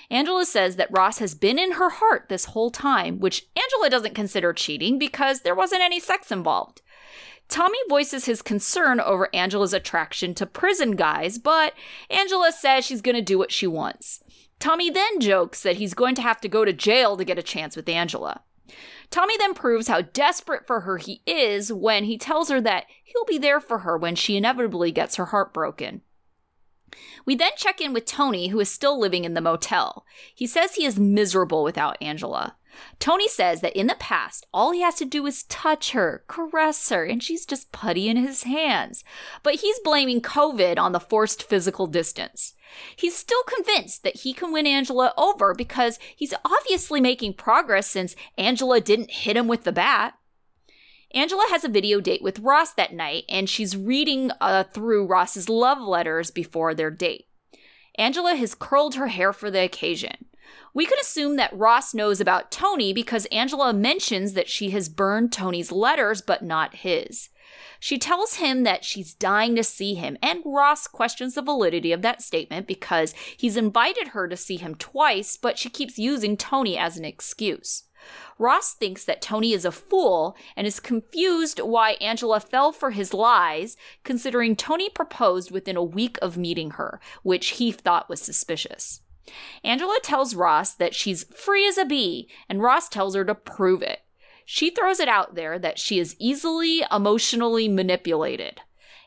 [0.09, 4.15] Angela says that Ross has been in her heart this whole time, which Angela doesn't
[4.15, 6.81] consider cheating because there wasn't any sex involved.
[7.49, 11.73] Tommy voices his concern over Angela's attraction to prison guys, but
[12.09, 14.23] Angela says she's going to do what she wants.
[14.59, 17.43] Tommy then jokes that he's going to have to go to jail to get a
[17.43, 18.41] chance with Angela.
[19.11, 23.25] Tommy then proves how desperate for her he is when he tells her that he'll
[23.25, 26.01] be there for her when she inevitably gets her heart broken.
[27.25, 30.05] We then check in with Tony, who is still living in the motel.
[30.33, 32.55] He says he is miserable without Angela.
[32.99, 36.89] Tony says that in the past, all he has to do is touch her, caress
[36.89, 39.03] her, and she's just putty in his hands.
[39.43, 42.53] But he's blaming COVID on the forced physical distance.
[42.95, 48.15] He's still convinced that he can win Angela over because he's obviously making progress since
[48.37, 50.13] Angela didn't hit him with the bat.
[51.13, 55.49] Angela has a video date with Ross that night, and she's reading uh, through Ross's
[55.49, 57.25] love letters before their date.
[57.97, 60.27] Angela has curled her hair for the occasion.
[60.73, 65.31] We can assume that Ross knows about Tony because Angela mentions that she has burned
[65.31, 67.29] Tony's letters but not his.
[67.79, 72.01] She tells him that she's dying to see him, and Ross questions the validity of
[72.03, 76.77] that statement because he's invited her to see him twice, but she keeps using Tony
[76.77, 77.83] as an excuse.
[78.37, 83.13] Ross thinks that Tony is a fool and is confused why Angela fell for his
[83.13, 89.01] lies, considering Tony proposed within a week of meeting her, which he thought was suspicious.
[89.63, 93.81] Angela tells Ross that she's free as a bee, and Ross tells her to prove
[93.81, 94.01] it.
[94.45, 98.61] She throws it out there that she is easily emotionally manipulated.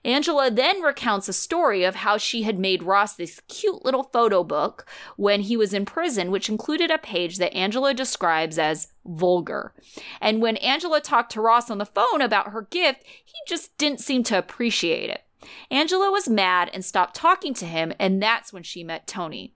[0.05, 4.45] Angela then recounts a story of how she had made Ross this cute little photo
[4.45, 9.73] book when he was in prison, which included a page that Angela describes as vulgar.
[10.21, 14.01] And when Angela talked to Ross on the phone about her gift, he just didn't
[14.01, 15.23] seem to appreciate it.
[15.71, 19.55] Angela was mad and stopped talking to him, and that's when she met Tony.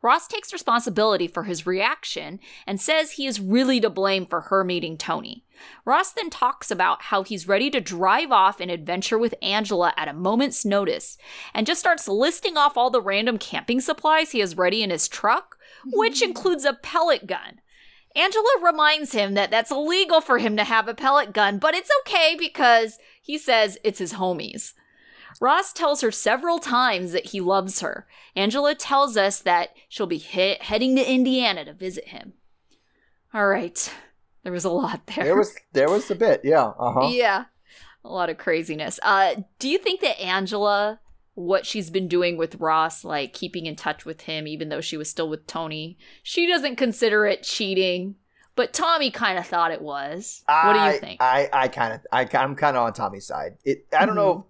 [0.00, 4.62] Ross takes responsibility for his reaction and says he is really to blame for her
[4.62, 5.44] meeting Tony.
[5.84, 10.08] Ross then talks about how he's ready to drive off and adventure with Angela at
[10.08, 11.18] a moment's notice
[11.52, 15.08] and just starts listing off all the random camping supplies he has ready in his
[15.08, 15.56] truck,
[15.92, 16.30] which mm-hmm.
[16.30, 17.60] includes a pellet gun.
[18.14, 21.90] Angela reminds him that that's illegal for him to have a pellet gun, but it's
[22.00, 24.72] okay because he says it's his homies.
[25.40, 28.06] Ross tells her several times that he loves her.
[28.34, 32.34] Angela tells us that she'll be he- heading to Indiana to visit him.
[33.34, 33.92] All right.
[34.42, 35.24] There was a lot there.
[35.24, 36.72] There was there was a bit, yeah.
[36.78, 37.08] Uh-huh.
[37.10, 37.44] Yeah.
[38.04, 38.98] A lot of craziness.
[39.02, 41.00] Uh do you think that Angela
[41.34, 44.96] what she's been doing with Ross like keeping in touch with him even though she
[44.96, 48.16] was still with Tony, she doesn't consider it cheating,
[48.56, 50.42] but Tommy kind of thought it was.
[50.46, 51.20] what do you think?
[51.20, 53.58] I I kind of I I'm kind of on Tommy's side.
[53.64, 54.46] It I don't know.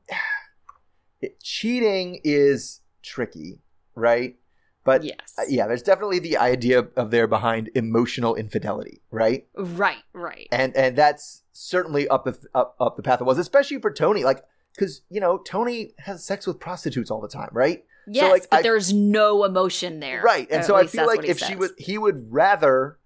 [1.20, 3.61] It, cheating is tricky,
[3.94, 4.37] right?
[4.85, 5.35] But yes.
[5.38, 9.46] uh, yeah, there's definitely the idea of there behind emotional infidelity, right?
[9.57, 10.48] Right, right.
[10.50, 14.24] And and that's certainly up the up, up the path it was, especially for Tony,
[14.24, 14.42] like
[14.74, 17.85] because you know Tony has sex with prostitutes all the time, right?
[18.11, 20.22] Yes, like, but I- there's no emotion there.
[20.22, 20.48] Right.
[20.50, 21.57] And so I feel like if she says.
[21.59, 22.98] would he would rather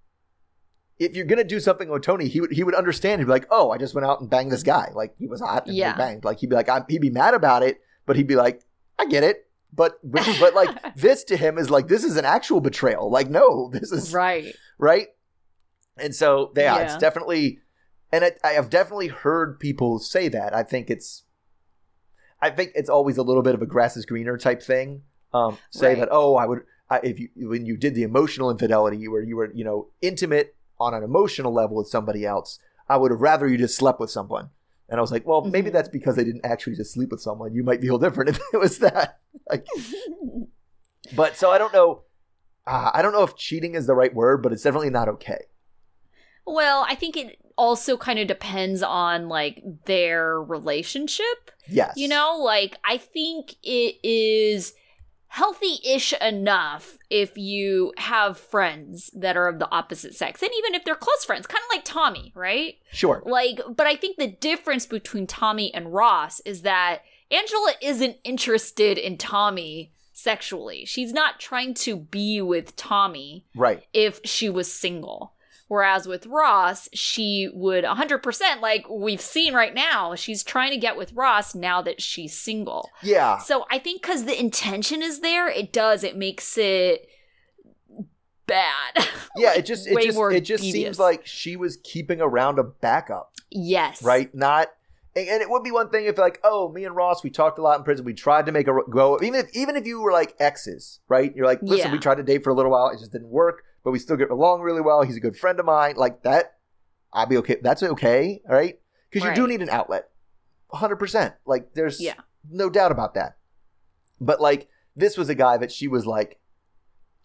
[0.98, 3.20] if you're gonna do something with Tony, he would he would understand.
[3.20, 4.92] He'd be like, "Oh, I just went out and banged this guy.
[4.94, 5.96] Like he was hot and Yeah.
[5.96, 8.62] banged." Like he'd be like, I'm, he'd be mad about it, but he'd be like,
[8.99, 12.61] "I get it." But but, like this to him is like this is an actual
[12.61, 13.11] betrayal.
[13.11, 14.55] Like no, this is right.
[14.79, 15.09] right.
[15.97, 17.61] And so yeah, it's definitely,
[18.11, 20.55] and I, I have definitely heard people say that.
[20.55, 21.25] I think it's,
[22.41, 25.03] I think it's always a little bit of a grass is greener type thing.
[25.35, 25.99] Um, say Right.
[26.01, 26.61] that oh, I would
[26.91, 30.55] I, if you when you did the emotional infidelity where you were you know intimate
[30.79, 34.11] on an emotional level with somebody else, I would have rather you just slept with
[34.11, 34.51] someone.
[34.88, 35.73] And I was like, well, maybe Mhm.
[35.73, 37.55] that's because they didn't actually just sleep with someone.
[37.55, 39.18] You might feel different if it was that.
[39.51, 39.66] Like,
[41.16, 42.03] but so I don't know.
[42.66, 45.47] Uh, I don't know if cheating is the right word, but it's definitely not okay.
[46.47, 51.51] well, I think it also kind of depends on like their relationship.
[51.68, 51.95] Yes.
[51.97, 54.75] You know, like I think it is
[55.33, 60.85] healthy-ish enough if you have friends that are of the opposite sex and even if
[60.85, 63.23] they're close friends kind of like tommy right Sure.
[63.25, 66.99] like but i think the difference between tommy and ross is that
[67.31, 73.83] angela isn't interested in tommy sexually she's not trying to be with tommy Right.
[73.95, 75.33] if she was single
[75.72, 80.96] whereas with ross she would 100% like we've seen right now she's trying to get
[80.96, 83.38] with ross now that she's single Yeah.
[83.38, 86.04] so I think because the intention is there, it does.
[86.04, 87.08] It makes it
[88.46, 88.92] bad.
[89.35, 89.54] Yeah.
[89.54, 90.85] It just it way just more it just devious.
[90.88, 94.02] seems like she was keeping around a backup, yes.
[94.02, 94.32] right?
[94.35, 94.68] Not.
[95.16, 97.58] And and it would be one thing if like, oh, me and Ross, we talked
[97.58, 98.04] a lot in prison.
[98.04, 99.18] We tried to make a go.
[99.22, 101.35] Even if even if you were like exes, right?
[101.35, 101.92] You're like, listen, Yeah.
[101.92, 102.88] we tried to date for a little while.
[102.90, 105.03] It just didn't work, but we still get along really well.
[105.03, 105.97] He's a good friend of mine.
[105.97, 106.55] Like that,
[107.12, 107.57] I'd be okay.
[107.62, 108.79] That's okay, all right?
[109.11, 110.09] Because you do need an outlet,
[110.73, 111.35] hundred percent.
[111.47, 112.14] Like there's Yeah.
[112.51, 113.37] no doubt about that.
[114.21, 116.38] But like this was a guy that she was like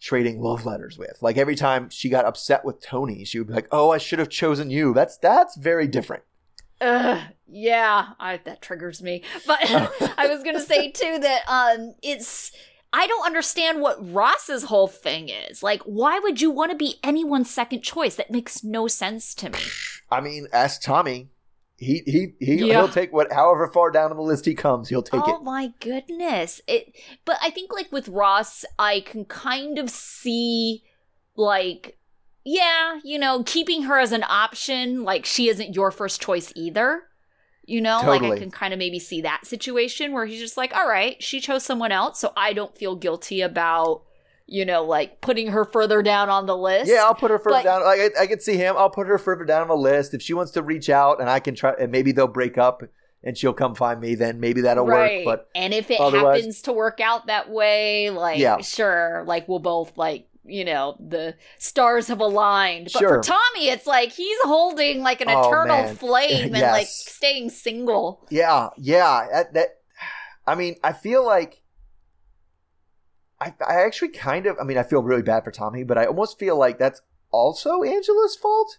[0.00, 1.18] trading love letters with.
[1.20, 4.18] Like every time she got upset with Tony, she would be like, "Oh, I should
[4.18, 6.22] have chosen you." That's that's very different.
[6.80, 9.22] Ugh, yeah, I, that triggers me.
[9.46, 9.58] But
[10.18, 12.52] I was gonna say too that um, it's
[12.92, 15.62] I don't understand what Ross's whole thing is.
[15.62, 18.16] Like, why would you want to be anyone's second choice?
[18.16, 19.58] That makes no sense to me.
[20.10, 21.28] I mean, ask Tommy.
[21.76, 22.78] He he he Yeah.
[22.78, 25.36] he'll take what however far down on the list he comes, he'll take oh it.
[25.38, 26.60] Oh my goodness.
[26.66, 30.82] It but I think like with Ross, I can kind of see
[31.36, 31.98] like
[32.44, 37.02] yeah, you know, keeping her as an option, like she isn't your first choice either.
[37.68, 40.74] You know, like I can kind of maybe see that situation where he's just like,
[40.74, 44.04] all right, she chose someone else, so I don't feel guilty about,
[44.46, 46.90] you know, like putting her further down on the list.
[46.90, 47.84] Yeah, I'll put her further But- down.
[47.84, 48.74] Like I, I can see him.
[48.78, 50.14] I'll put her further down on the list.
[50.14, 52.82] If she wants to reach out, and I can try, and maybe they'll break up,
[53.22, 54.14] and she'll come find me.
[54.14, 55.26] Then maybe that'll right.
[55.26, 55.36] work.
[55.36, 58.62] But and if it happens to work out that way, like Yeah.
[58.62, 62.90] sure, like we'll both like you know the stars have aligned.
[62.92, 63.22] But Sure.
[63.22, 65.96] for Tommy, it's like he's holding like an Oh, eternal man.
[66.04, 68.26] flame and like staying single.
[68.30, 69.68] yeah, yeah, that, that.
[70.46, 71.62] I mean, I feel like.
[73.40, 74.56] I, I actually kind of.
[74.60, 77.82] I mean, I feel really bad for Tommy, but I almost feel like that's also
[77.82, 78.78] Angela's fault.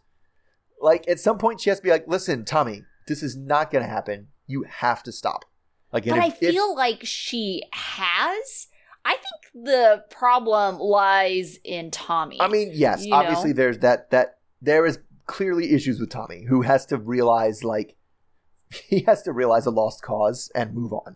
[0.82, 3.84] Like at some point, she has to be like, "Listen, Tommy, this is not going
[3.84, 4.28] to happen.
[4.48, 5.46] You have to stop."
[5.94, 8.68] Like, But I if- if- feel like she has.
[9.10, 12.40] I think the problem lies in Tommy.
[12.40, 13.56] I mean, yes, you obviously know?
[13.56, 17.96] there's that that there is clearly issues with Tommy who has to realize like
[18.88, 21.16] he has to realize a lost cause and move on.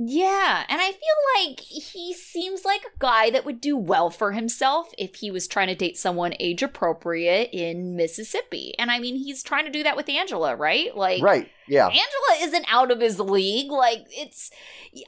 [0.00, 4.32] Yeah, and I feel like he seems like a guy that would do well for
[4.32, 8.74] himself if he was trying to date someone age appropriate in Mississippi.
[8.78, 10.96] And I mean, he's trying to do that with Angela, right?
[10.96, 11.50] Like, Right.
[11.66, 11.86] Yeah.
[11.86, 12.02] Angela
[12.40, 13.70] isn't out of his league.
[13.70, 14.50] Like, it's,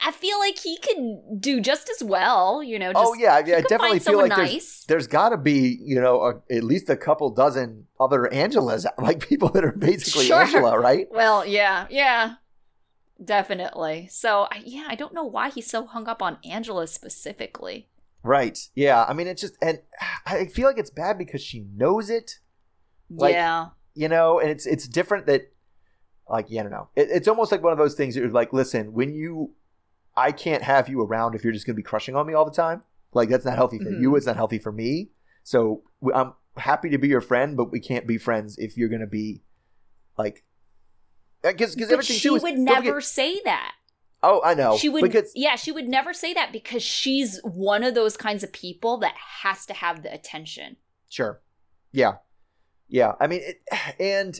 [0.04, 2.90] I feel like he could do just as well, you know?
[2.90, 4.84] Oh, just, oh yeah, yeah, I definitely feel like there's nice.
[4.88, 9.26] there's got to be, you know, a, at least a couple dozen other Angelas, like
[9.26, 10.42] people that are basically Sure.
[10.42, 11.06] Angela, right?
[11.10, 12.34] Well, yeah, yeah.
[13.22, 14.08] Definitely.
[14.10, 17.88] So, I- yeah, I don't know why he's so hung up on Angela specifically.
[18.22, 18.58] Right.
[18.74, 19.04] Yeah.
[19.08, 19.80] I mean, it's just and
[20.26, 22.38] I feel like it's bad because she knows it.
[23.12, 23.68] Like, yeah.
[23.94, 25.50] you know and it's it's different that
[26.28, 28.30] like yeah, i don't know it, it's almost like one of those things that you're
[28.30, 29.50] like listen when you
[30.16, 32.44] i can't have you around if you're just going to be crushing on me all
[32.44, 34.00] the time like that's not healthy for Mhm.
[34.00, 35.10] you it's not healthy for me
[35.42, 35.82] so
[36.14, 39.08] I'm happy to be your friend but we can't be friends if you're going to
[39.08, 39.42] be
[40.16, 40.44] like
[41.42, 43.72] Uh, because everything she is- would never forget- say that.
[44.22, 47.82] oh i know she would because yeah she would never say that because she's one
[47.82, 50.76] of those kinds of people that has to have the attention
[51.08, 51.40] Sure.
[51.92, 52.12] Yeah.
[52.88, 53.12] Yeah.
[53.20, 53.60] I mean, it,
[54.00, 54.38] and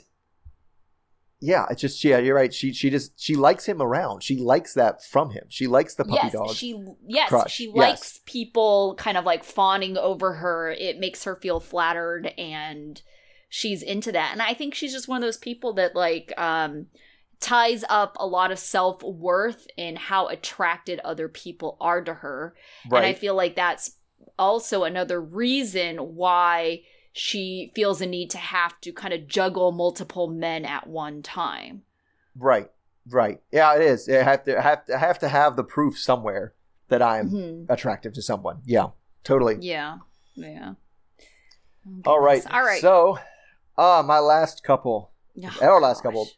[1.41, 2.19] yeah, it's just yeah.
[2.19, 2.53] You're right.
[2.53, 4.23] She she just she likes him around.
[4.23, 5.45] She likes that from him.
[5.49, 6.51] She likes the puppy yes dog.
[6.55, 7.75] she yes crush, she yes.
[7.75, 13.01] likes people kind of like fawning over her it makes her feel flattered and
[13.51, 16.87] she's into that and i think she's just one of those people that like um
[17.41, 22.55] ties up a lot of self-worth in how attracted other people are to her
[22.91, 22.99] right.
[22.99, 23.97] And I feel like that's
[24.39, 26.83] also another reason why
[27.13, 31.83] she feels a need to have to kind of juggle multiple men at one time.
[32.37, 32.71] right.
[33.09, 33.41] Right.
[33.51, 34.07] Yeah, it is.
[34.09, 36.53] I have to I have to I have to have the proof somewhere
[36.89, 37.67] that I'm Mhm.
[37.71, 38.61] attractive to someone.
[38.67, 38.89] Yeah.
[39.25, 39.57] Totally.
[39.61, 39.97] Yeah.
[40.35, 40.75] Yeah.
[42.05, 42.43] Oh, All right.
[42.43, 42.55] goodness.
[42.55, 42.81] All right.
[42.81, 43.19] So,
[43.81, 45.11] uh my last couple.
[45.43, 46.11] Oh, our last gosh.
[46.13, 46.29] couple.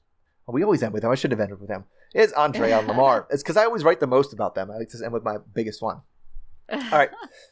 [0.48, 1.11] We always end with them.
[1.11, 1.85] I should have ended with them.
[2.14, 3.26] Is Andrea and Lamar.
[3.31, 4.70] It's because I always write the most about them.
[4.70, 6.02] I like to end with my biggest one.
[6.72, 7.11] All right.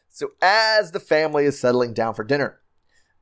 [0.09, 2.59] So as the family is settling down for dinner,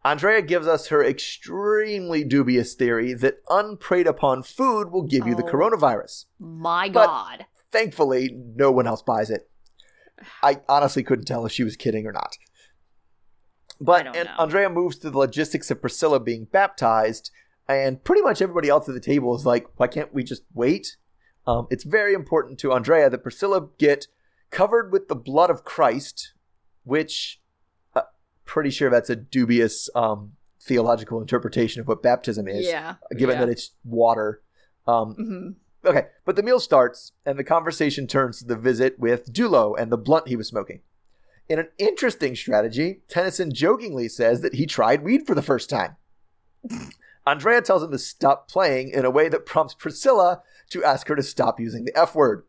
[0.04, 5.44] Andrea gives us her extremely dubious theory that unprayed upon food will give you the
[5.44, 5.52] Oh.
[5.52, 6.26] coronavirus.
[6.40, 7.46] My But- God.
[7.72, 9.50] Thankfully, no one else buys it.
[10.44, 12.38] I honestly couldn't tell if she was kidding or not.
[13.82, 14.36] But and know.
[14.40, 17.32] Andrea moves to the logistics of Priscilla being baptized,
[17.68, 20.98] and pretty much everybody else at the table is like, "Why can't we just wait?"
[21.48, 24.08] Um, it's very important to Andrea that Priscilla get
[24.52, 26.34] covered with the blood of Christ,
[26.84, 27.42] which
[27.96, 28.02] uh,
[28.46, 32.96] pretty sure that's a dubious um, theological interpretation of what baptism is, Yeah.
[33.18, 33.46] given yeah.
[33.46, 34.42] that it's water.
[34.88, 35.56] Um, Mhm.
[35.90, 39.90] Okay, but the meal starts, and the conversation turns to the visit with Dulo and
[39.92, 40.82] the blunt he was smoking.
[41.50, 45.96] In an interesting strategy, Tennyson jokingly says that he tried weed for the first time.
[47.26, 51.16] Andrea tells him to stop playing in a way that prompts Priscilla to ask her
[51.16, 52.44] to stop using the F word.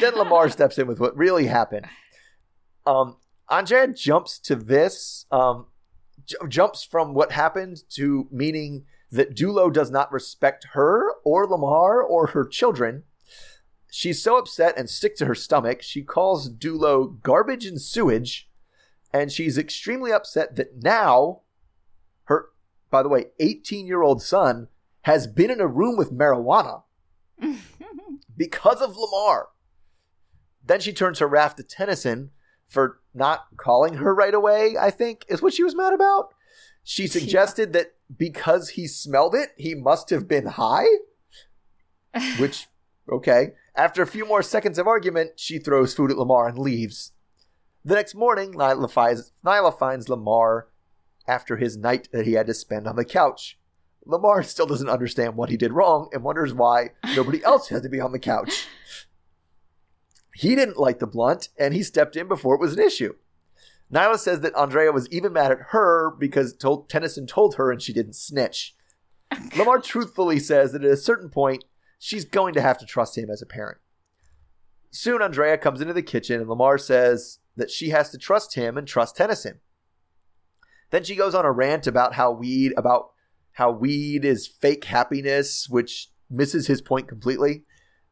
[0.00, 1.86] Then Lamar steps in with what really happened.
[2.86, 3.16] Um,
[3.48, 5.66] Andrea jumps to this, um,
[6.26, 12.02] j- jumps from what happened to meaning that Dulo does not respect her or Lamar
[12.02, 13.04] or her children.
[13.90, 18.48] She's so upset and sick to her stomach, she calls Dulo garbage and sewage,
[19.12, 21.40] and she's extremely upset that now
[22.24, 22.50] her,
[22.90, 24.68] by the way, 18 year old son
[25.02, 26.84] has been in a room with marijuana
[28.36, 29.48] because of Lamar.
[30.64, 32.30] Then she turns her wrath to Tennyson
[32.68, 36.32] for not calling her right away, I think, is what she was mad about.
[36.84, 40.86] She suggested that because he smelled it, he must have been high.
[42.38, 42.68] Which,
[43.10, 43.52] okay.
[43.74, 47.12] After a few more seconds of argument, she throws food at Lamar and leaves.
[47.84, 50.68] The next morning, Nyla finds, Nyla finds Lamar
[51.26, 53.58] after his night that he had to spend on the couch.
[54.04, 57.88] Lamar still doesn't understand what he did wrong and wonders why nobody else had to
[57.88, 58.66] be on the couch.
[60.34, 63.14] He didn't light the blunt, and he stepped in before it was an issue.
[63.92, 67.82] Nyla says that Andrea was even mad at her because told, Tennyson told her and
[67.82, 68.74] she didn't snitch.
[69.56, 71.64] Lamar truthfully says that at a certain point,
[72.00, 73.78] she's going to have to trust him as a parent.
[74.90, 78.76] Soon, Andrea comes into the kitchen, and Lamar says that she has to trust him
[78.76, 79.60] and trust Tennyson.
[80.90, 83.10] Then she goes on a rant about how weed about
[83.52, 87.64] how weed is fake happiness, which misses his point completely.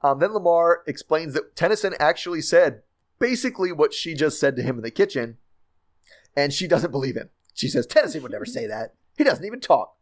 [0.03, 2.83] Um, then Lamar explains that Tennyson actually said
[3.19, 5.39] basically what she just said to him in the kitchen,
[6.37, 7.31] and she doesn't believe him.
[7.55, 8.95] She says Tennyson would never say that.
[9.17, 9.98] He doesn't even talk.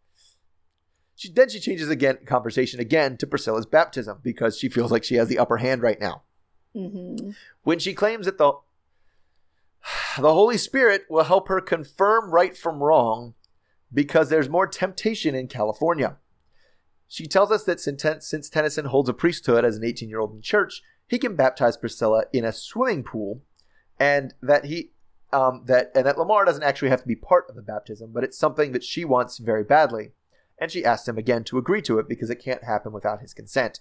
[1.17, 5.17] She then she changes again conversation again to Priscilla's baptism because she feels like she
[5.17, 6.23] has the upper hand right now.
[6.77, 7.31] Mm-hmm.
[7.63, 8.53] When she claims that the
[10.19, 13.35] the Holy Spirit will help her confirm right from wrong
[13.93, 16.17] because there's more temptation in California.
[17.09, 20.43] She tells us that since Tennyson holds a priesthood as an 18 year old in
[20.43, 23.43] church, he can baptize Priscilla in a swimming pool,
[23.99, 24.91] and that he
[25.33, 28.25] um, that and that Lamar doesn't actually have to be part of the baptism, but
[28.25, 30.11] it's something that she wants very badly,
[30.59, 33.35] and she asks him again to agree to it because it can't happen without his
[33.35, 33.81] consent.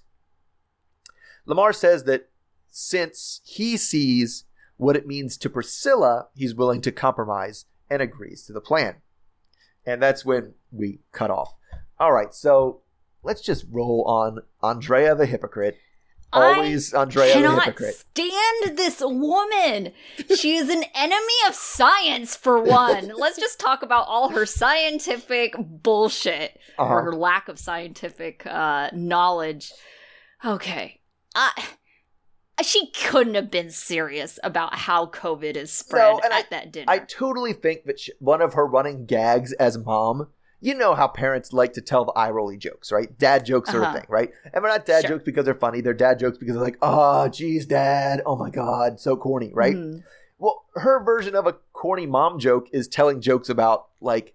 [1.45, 2.29] Lamar says that
[2.67, 4.45] since he sees
[4.77, 8.95] what it means to Priscilla, he's willing to compromise and agrees to the plan.
[9.85, 11.55] And that's when we cut off.
[11.99, 12.81] All right, so
[13.23, 15.77] let's just roll on Andrea the hypocrite.
[16.33, 17.95] Always I Andrea the cannot hypocrite.
[17.95, 19.93] stand this woman.
[20.35, 23.11] She is an enemy of science, for one.
[23.17, 26.93] Let's just talk about all her scientific bullshit Uh-huh.
[26.93, 29.71] or her lack of scientific uh, knowledge.
[30.43, 30.99] Okay,
[31.33, 31.51] I.
[32.63, 36.85] She couldn't have been serious about how COVID is spread No, at that dinner.
[36.89, 40.27] I totally think that she, one of her running gags as mom,
[40.61, 43.15] you know how parents like to tell the eye rolly jokes, right?
[43.19, 43.93] Dad jokes are a Uh-huh.
[43.93, 44.31] thing, right?
[44.53, 45.11] And they're not dad Sure.
[45.11, 45.81] jokes because they're funny.
[45.81, 48.21] They're dad jokes because they're like, oh, geez, dad.
[48.25, 49.75] Oh my God, so corny, right?
[49.75, 50.03] Mhm.
[50.39, 54.33] Well, her version of a corny mom joke is telling jokes about like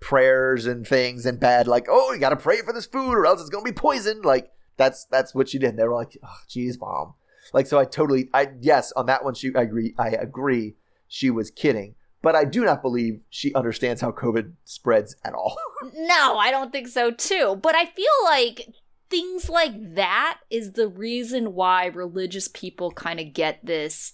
[0.00, 3.40] prayers and things and bad, like, oh, you gotta pray for this food or else
[3.40, 4.24] it's gonna be poisoned.
[4.24, 5.76] Like that's that's what she did.
[5.76, 7.14] They were like, oh, geez, mom.
[7.52, 9.94] Like so, I totally, I yes, on that one, she I agree.
[9.98, 10.76] I agree.
[11.08, 15.56] She was kidding, but I do not believe she understands how COVID spreads at all.
[15.94, 17.58] No, I don't think so too.
[17.60, 18.68] But I feel like
[19.10, 24.12] things like that is the reason why religious people kind of get this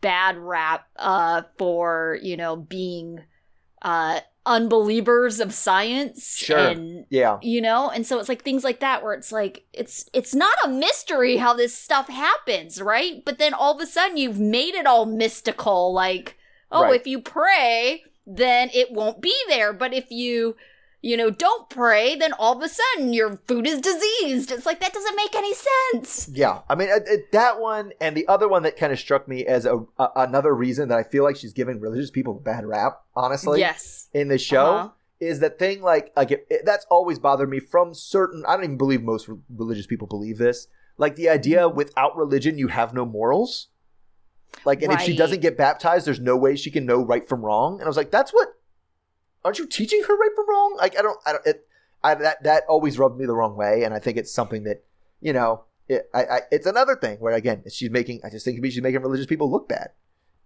[0.00, 3.20] bad rap uh for, you know, being
[3.82, 6.56] uh unbelievers of science Sure.
[6.58, 10.08] and yeah, you know and so it's like things like that where it's like it's
[10.12, 14.16] it's not a mystery how this stuff happens right but then all of a sudden
[14.16, 16.36] you've made it all mystical like
[16.72, 17.00] oh Right.
[17.00, 20.56] if you pray then it won't be there but if you
[21.02, 24.80] you know don't pray then all of a sudden your food is diseased it's like
[24.80, 26.60] that doesn't make any sense yeah.
[26.68, 29.46] I mean, it, it- that one and the other one that kind of struck me
[29.46, 32.64] as a, a another reason that I feel like she's giving religious people a bad
[32.66, 33.02] rap.
[33.14, 34.64] Honestly, yes in the show.
[34.66, 34.88] Uh-huh.
[35.20, 38.64] is that thing like like it, it- that's always bothered me from certain i don't
[38.64, 40.66] even believe most re- religious people believe this
[40.98, 41.76] like the idea Mm-hmm.
[41.76, 43.68] without religion you have no morals
[44.64, 47.44] like and if she doesn't get baptized there's no way she can know right from
[47.44, 47.74] wrong.
[47.74, 48.48] And i was like that's what
[49.44, 50.76] aren't you teaching her right from wrong?
[50.78, 51.66] Like i don't i don't it
[52.02, 53.82] I, that that always rubbed me the wrong way.
[53.84, 54.84] And i think it's something that
[55.20, 58.64] you know it, I, I, it's another thing where again she's making i just think
[58.64, 59.90] she's making religious people look bad.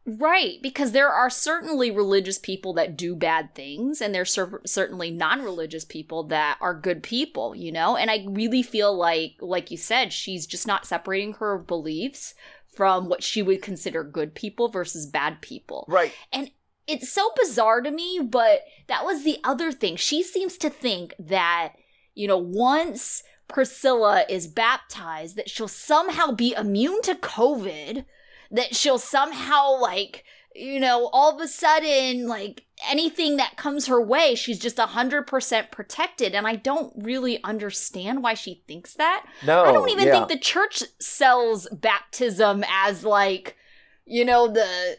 [0.07, 5.11] Right, because there are certainly religious people that do bad things, and there's cer- certainly
[5.11, 7.97] non-religious people that are good people, you know.
[7.97, 12.35] And I really feel like, like you said, she's just not separating her beliefs
[12.81, 15.85] from what she would consider good people versus bad people.
[15.87, 16.51] right And
[16.87, 19.97] It's so bizarre to me, but that was the other thing.
[19.97, 21.75] She seems to think that,
[22.15, 28.07] you know, once Priscilla is baptized, that she'll somehow be immune to COVID,
[28.51, 30.25] that she'll somehow, like,
[30.55, 35.71] you know, all of a sudden, like, anything that comes her way, she's just 100%
[35.71, 36.35] protected.
[36.35, 39.27] And I don't really understand why she thinks that.
[39.45, 40.13] no I don't even yeah.
[40.13, 43.57] think the church sells baptism as like,
[44.05, 44.99] you know, the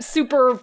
[0.00, 0.60] super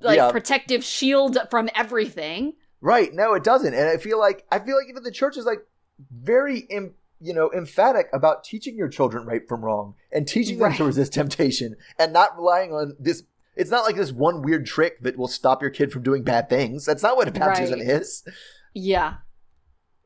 [0.00, 0.30] like Yeah.
[0.30, 2.54] protective shield from everything.
[2.80, 3.12] Right.
[3.12, 3.74] No, it doesn't.
[3.74, 5.66] And I feel like I feel like even the church is like
[6.10, 10.72] very Im- you know, emphatic about teaching your children right from wrong and teaching them
[10.72, 13.22] to resist temptation and not relying on this.
[13.60, 16.48] It's not like this one weird trick that will stop your kid from doing bad
[16.48, 16.84] things.
[16.86, 17.88] That's not what a baptism Right.
[17.88, 18.24] is.
[18.74, 19.14] Yeah.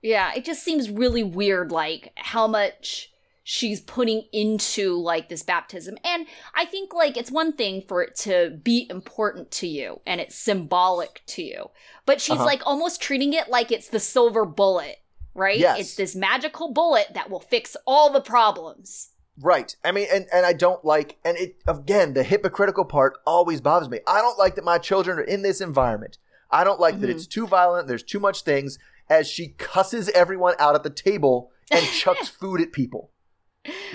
[0.03, 3.11] Yeah, it just seems really weird, like how much
[3.43, 5.97] she's putting into like this baptism.
[6.05, 10.21] And I think like it's one thing for it to be important to you and
[10.21, 11.71] it's symbolic to you,
[12.07, 12.45] but she's Uh-huh.
[12.45, 14.97] like almost treating it like it's the silver bullet,
[15.35, 15.59] right?
[15.59, 15.79] Yes.
[15.81, 19.11] It's this magical bullet that will fix all the problems.
[19.41, 19.75] Right.
[19.85, 23.89] I mean, and, and I don't like, and it, again, the hypocritical part always bothers
[23.89, 24.01] me.
[24.07, 26.19] I don't like that my children are in this environment.
[26.51, 27.15] I don't like that Mhm.
[27.15, 28.79] it's too violent, there's too much things,
[29.11, 33.11] as she cusses everyone out at the table and chucks food at people.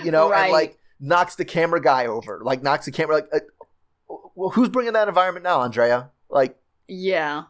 [0.02, 0.44] You know, Right.
[0.44, 3.40] and like knocks the camera guy over, like knocks the camera, like, uh,
[4.34, 6.10] well, who's bringing that environment now, Andrea?
[6.28, 7.44] Like, Yeah.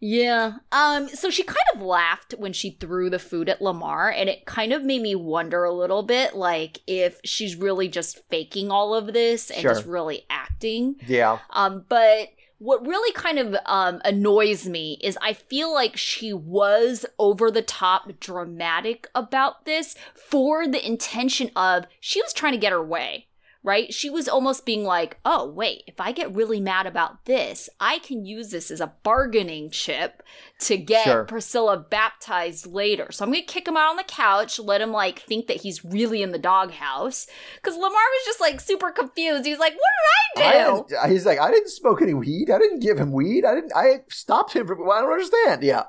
[0.00, 0.54] Yeah.
[0.72, 4.44] Um so she kind of laughed when she threw the food at Lamar and it
[4.46, 8.94] kind of made me wonder a little bit like if she's really just faking all
[8.94, 9.72] of this and Sure.
[9.72, 10.96] just really acting.
[11.06, 12.28] yeah, Um but
[12.58, 17.62] what really kind of um annoys me is I feel like she was over the
[17.62, 23.26] top dramatic about this for the intention of she was trying to get her way
[23.66, 23.92] right?
[23.92, 27.98] She was almost being like, oh, wait, if I get really mad about this, I
[27.98, 30.22] can use this as a bargaining chip
[30.60, 31.24] to get Sure.
[31.24, 33.10] Priscilla baptized later.
[33.10, 35.62] So I'm going to kick him out on the couch, let him like think that
[35.62, 37.26] he's really in the doghouse.
[37.56, 39.44] Because Lamar was just like super confused.
[39.44, 40.84] He's like, what did I do?
[40.88, 42.48] didn't- he's like, I didn't smoke any weed.
[42.50, 43.44] I didn't give him weed.
[43.44, 43.72] I didn't.
[43.74, 44.88] I stopped him from.
[44.88, 45.64] I don't understand.
[45.64, 45.84] Yeah,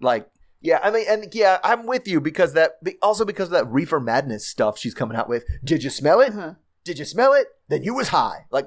[0.00, 0.28] like
[0.60, 0.80] yeah.
[0.82, 2.72] I mean, and yeah, I'm with you because that.
[3.02, 5.44] Also because of that reefer madness stuff she's coming out with.
[5.62, 6.30] Did you smell it?
[6.30, 6.54] Uh-huh.
[6.84, 7.46] Did you smell it?
[7.68, 8.46] Then you was high.
[8.50, 8.66] Like,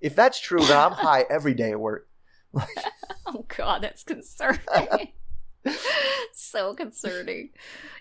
[0.00, 2.08] if that's true, then I'm high every day at work.
[3.30, 4.60] Oh god, that's concerning.
[6.32, 7.50] so concerning.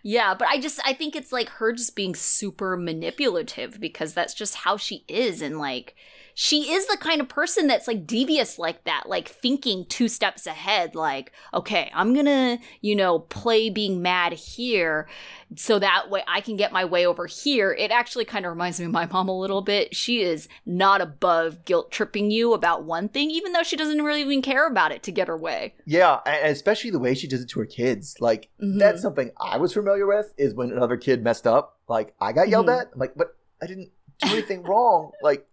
[0.01, 4.33] Yeah, but I just I think it's like her just being super manipulative because that's
[4.33, 5.95] just how she is and like
[6.39, 10.45] she is the kind of person that's like devious like that, like thinking two steps
[10.45, 15.07] ahead like, okay, I'm to, you know, play being mad here
[15.55, 17.71] so that way I can get my way over here.
[17.73, 19.95] It actually kind of reminds me of my mom a little bit.
[19.95, 24.21] She is not above guilt tripping you about one thing, even though she doesn't really
[24.21, 25.73] even care about it to get her way.
[25.87, 28.15] Yeah, and especially the way she does it to her kids.
[28.19, 28.77] Like Mhm.
[28.77, 30.35] that's something I was familiar with.
[30.37, 31.79] Is when another kid messed up.
[31.89, 32.79] Like I got yelled Mhm.
[32.81, 32.87] at.
[32.93, 35.13] I'm like, but I didn't do anything wrong.
[35.23, 35.47] Like,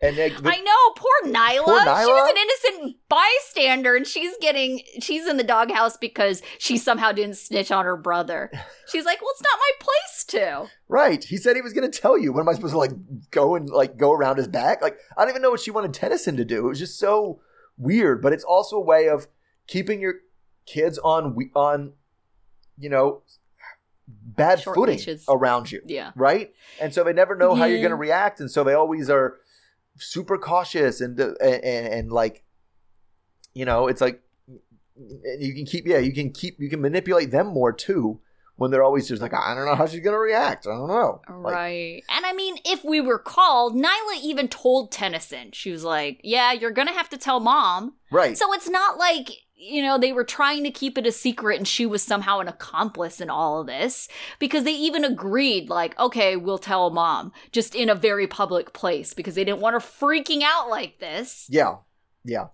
[0.00, 1.64] and they, I know, poor Nyla.
[1.64, 6.76] Poor She was an innocent bystander, and she's getting she's in the doghouse because she
[6.76, 8.50] somehow didn't snitch on her brother.
[8.92, 11.24] She's like, "Well, it's not my place to." Right.
[11.24, 12.32] He said he was going to tell you.
[12.32, 12.92] What am I supposed to like
[13.30, 14.80] go and like go around his back?
[14.80, 16.66] Like I don't even know what she wanted Tennyson to do.
[16.66, 17.40] It was just so
[17.76, 18.22] weird.
[18.22, 19.26] But it's also a way of
[19.66, 20.14] keeping your
[20.66, 21.94] kids on we- on
[22.78, 23.22] you know
[24.08, 25.24] bad Short footing leashes.
[25.28, 25.80] around you.
[25.84, 26.52] Yeah, Right.
[26.80, 29.38] And so they never know how you're going to react, and so they always are
[29.98, 32.44] super cautious and uh, and, and and like
[33.54, 34.20] you know it's like
[35.38, 38.20] you can keep yeah you can keep you can manipulate them more too
[38.56, 41.20] when they're always just like I don't know how she's gonna react I don't know
[41.28, 42.02] Like, right.
[42.08, 45.50] And I mean, if we were called, Nyla even told Tennyson.
[45.52, 49.28] She was like, "Yeah, you're gonna have to tell mom." right So it's not like,
[49.58, 52.48] you know, they were trying to keep it a secret and she was somehow an
[52.48, 54.06] accomplice in all of this
[54.38, 59.14] because they even agreed, like, okay, we'll tell mom, just in a very public place
[59.14, 61.46] because they didn't want her freaking out like this.
[61.48, 61.76] yeah
[62.24, 62.48] yeah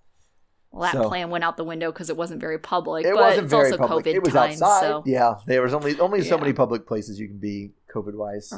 [0.70, 3.04] Well, that So- plan went out the window because it wasn't very public.
[3.04, 5.02] it but wasn't it's very also public COVID it was time, outside so.
[5.04, 8.52] yeah there was only only so many public places you can be COVID wise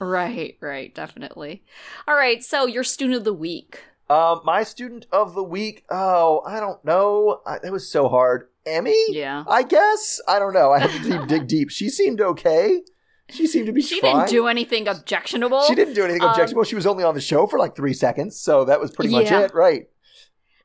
[0.00, 1.64] Right, right, definitely.
[2.06, 3.80] All right, so your student of the week.
[4.10, 8.48] Um my student of the week oh I don't know I, it was so hard
[8.66, 9.44] Emmy Yeah.
[9.48, 12.82] I guess I don't know I had to deep, dig deep she seemed okay
[13.30, 14.16] she seemed to be She fine.
[14.16, 15.60] didn't do anything objectionable.
[15.64, 16.64] She didn't do anything Um, objectionable.
[16.64, 19.26] she was only on the show for like three seconds, so that was pretty much
[19.30, 19.40] Yeah.
[19.42, 19.82] it, right?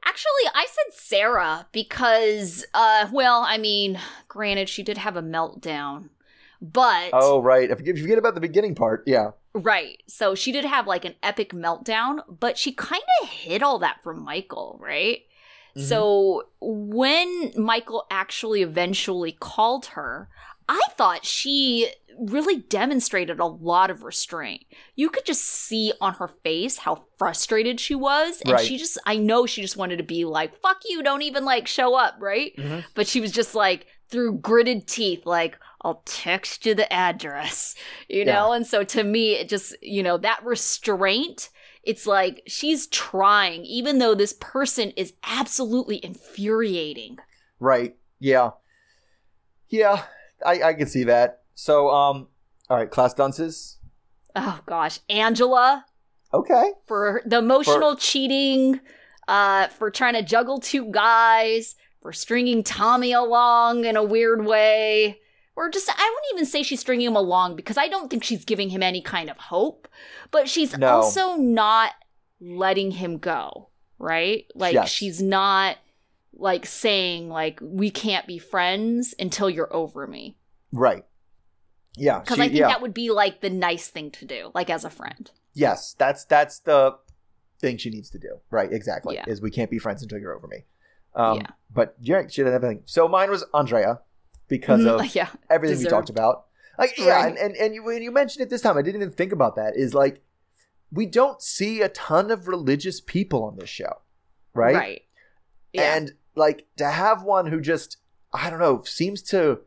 [0.06, 6.08] Actually, I said Sarah because, uh, well, I mean, granted, she did have a meltdown,
[6.64, 7.70] but Oh, right.
[7.70, 10.02] If you forget about the beginning part, yeah, right.
[10.08, 13.98] So she did have like an epic meltdown, but she kind of hid all that
[14.04, 15.20] from Michael, right?
[15.78, 15.82] Mhm.
[15.82, 20.30] So when Michael actually eventually called her,
[20.70, 24.64] I thought she really demonstrated a lot of restraint.
[24.96, 28.40] You could just see on her face how frustrated she was.
[28.46, 28.66] And Right.
[28.66, 31.68] she just, I know she just wanted to be like, fuck you, don't even like
[31.68, 32.56] show up, right?
[32.56, 32.86] Mhm.
[32.94, 37.76] But she was just like, through gritted teeth, like, I'll text you the address,
[38.08, 38.34] you Yeah.
[38.34, 38.54] know?
[38.54, 41.50] And so to me, it just, you know, that restraint,
[41.84, 47.18] it's like she's trying, even though this person is absolutely infuriating.
[47.60, 48.52] right, yeah,
[49.70, 50.04] yeah.
[50.46, 51.42] I I can see that.
[51.56, 52.28] So, um,
[52.70, 53.78] All right, class dunces.
[54.36, 55.86] Oh gosh, Angela
[56.34, 56.72] Okay.
[56.88, 58.80] for the emotional cheating,
[59.28, 65.20] uh, for trying to juggle two guys, for stringing Tommy along in a weird way.
[65.56, 68.44] Or just, I wouldn't even say she's stringing him along because I don't think she's
[68.44, 69.88] giving him any kind of hope,
[70.32, 70.88] but she's No.
[70.88, 71.92] also not
[72.42, 74.46] letting him go, right?
[74.56, 74.90] Like, Yes.
[74.90, 75.78] she's not
[76.36, 80.36] like saying, like, we can't be friends until you're over me.
[80.72, 81.06] Right.
[81.96, 82.20] Yeah.
[82.20, 82.68] Because I think yeah.
[82.70, 85.30] that would be like the nice thing to do, like as a friend.
[85.54, 86.98] Yes, that's that's the
[87.60, 88.40] thing she needs to do.
[88.50, 89.14] Right, exactly.
[89.16, 89.26] Yeah.
[89.28, 90.66] Is we can't be friends until you're over me.
[91.14, 91.48] Um, Yeah.
[91.72, 92.82] But yeah, she didn't have anything.
[92.86, 94.00] So mine was Andrea
[94.48, 95.30] because of yeah.
[95.50, 96.46] everything we talked about.
[96.78, 97.30] Like yeah, Right.
[97.30, 99.56] and, and and you, when you mentioned it this time, I didn't even think about
[99.56, 99.76] that.
[99.76, 100.22] Is like
[100.92, 104.02] we don't see a ton of religious people on this show,
[104.54, 104.76] right?
[104.76, 105.02] Right.
[105.72, 105.96] Yeah.
[105.96, 107.98] And like to have one who just
[108.34, 109.60] I don't know seems to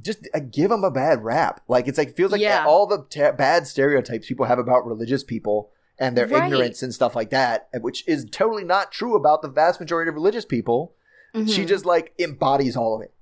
[0.00, 1.60] just uh, give them a bad rap.
[1.68, 2.64] Like it's like feels like Yeah.
[2.66, 6.44] all the ta bad stereotypes people have about religious people and their Right.
[6.44, 10.14] ignorance and stuff like that, which is totally not true about the vast majority of
[10.14, 10.94] religious people.
[11.34, 11.66] She Mhm.
[11.68, 13.12] just like embodies all of it.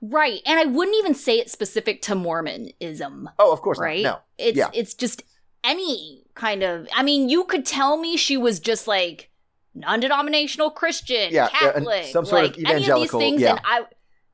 [0.00, 4.02] Right, and I wouldn't even say it's specific to Mormonism, Oh, of course right?
[4.02, 4.24] not.
[4.38, 4.70] It's Yeah.
[4.72, 5.22] it's just
[5.64, 6.86] any kind of.
[6.94, 9.30] I mean, you could tell me she was just like
[9.74, 13.40] non-denominational Christian, Yeah, uh, and Catholic, some sort of like any of these evangelical, things,
[13.42, 13.50] yeah.
[13.52, 13.78] and I,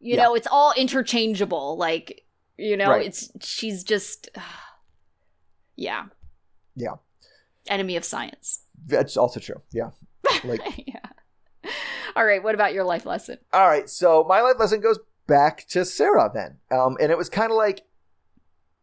[0.00, 0.22] you Yeah.
[0.24, 1.76] know, it's all interchangeable.
[1.76, 2.24] Like,
[2.56, 3.06] you know, Right.
[3.06, 4.28] it's she's just,
[5.76, 6.06] yeah,
[6.76, 6.94] Yeah.
[7.68, 8.60] enemy of science.
[8.86, 9.62] That's also true.
[9.72, 9.90] Yeah.
[10.44, 10.98] Like yeah.
[12.16, 13.38] All right, what about your life lesson?
[13.52, 14.98] All right, so my life lesson goes
[15.32, 16.58] back to Sarah then.
[16.70, 17.82] Um, and it was kind of like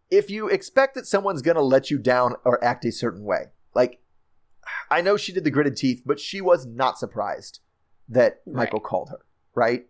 [0.10, 3.45] if you expect that someone's going to let you down or act a certain way,
[3.76, 4.00] like
[4.89, 7.60] I know she did the gritted teeth, but she was not surprised
[8.08, 8.56] that Right.
[8.56, 9.20] Michael called her,
[9.54, 9.86] right?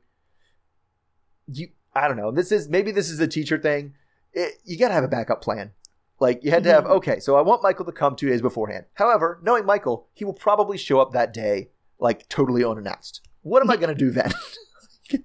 [1.47, 2.31] You, I don't know.
[2.31, 3.93] This is maybe this is a teacher thing.
[4.33, 5.71] It, you got to have a backup plan.
[6.19, 6.89] Like you had to have Mhm.
[6.97, 8.85] okay, so I want Michael to come two days beforehand.
[8.95, 13.21] However, knowing Michael, he will probably show up that day like totally unannounced.
[13.41, 14.31] What am I going to do then?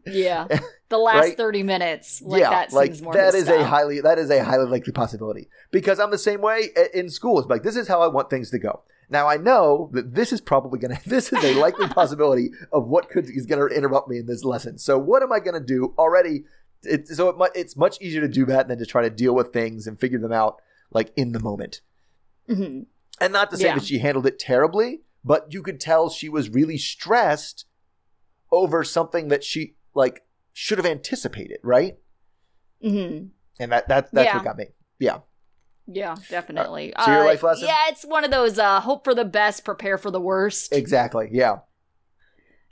[0.06, 0.46] Yeah,
[0.88, 1.36] the last Right?
[1.36, 3.12] thirty minutes, like yeah, that like seems more.
[3.14, 6.70] that his a highly that is a highly likely possibility because I'm the same way
[6.92, 7.38] in school.
[7.38, 8.82] It's like this is how I want things to go.
[9.10, 13.08] Now I know that this is probably gonna this is a likely possibility of what
[13.10, 14.78] could is gonna interrupt me in this lesson.
[14.78, 16.44] So what am I gonna do already?
[16.82, 19.52] It, so it, it's much easier to do that than to try to deal with
[19.52, 20.60] things and figure them out
[20.90, 21.80] like in the moment.
[22.48, 22.86] Mhm.
[23.20, 23.74] And not to say Yeah.
[23.76, 27.64] that she handled it terribly, but you could tell she was really stressed
[28.54, 31.96] over something that she like should have anticipated, right?
[32.82, 33.26] Mm-hmm.
[33.60, 34.36] And that, that that's Yeah.
[34.36, 34.66] what got me.
[34.98, 35.18] Yeah.
[35.86, 36.94] Yeah, definitely.
[37.04, 37.66] so your Uh, life lesson?
[37.68, 40.72] Yeah, it's one of those uh, hope for the best, prepare for the worst.
[40.72, 41.28] Exactly.
[41.30, 41.58] Yeah.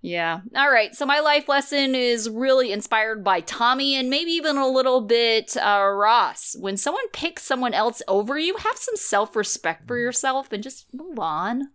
[0.01, 0.41] Yeah.
[0.57, 0.95] All right.
[0.95, 5.57] So my life lesson is really inspired by Tommy and maybe even a little bit
[5.57, 6.57] uh, Ross.
[6.59, 10.87] When someone picks someone else over you, have some self respect for yourself and just
[10.93, 11.69] move on.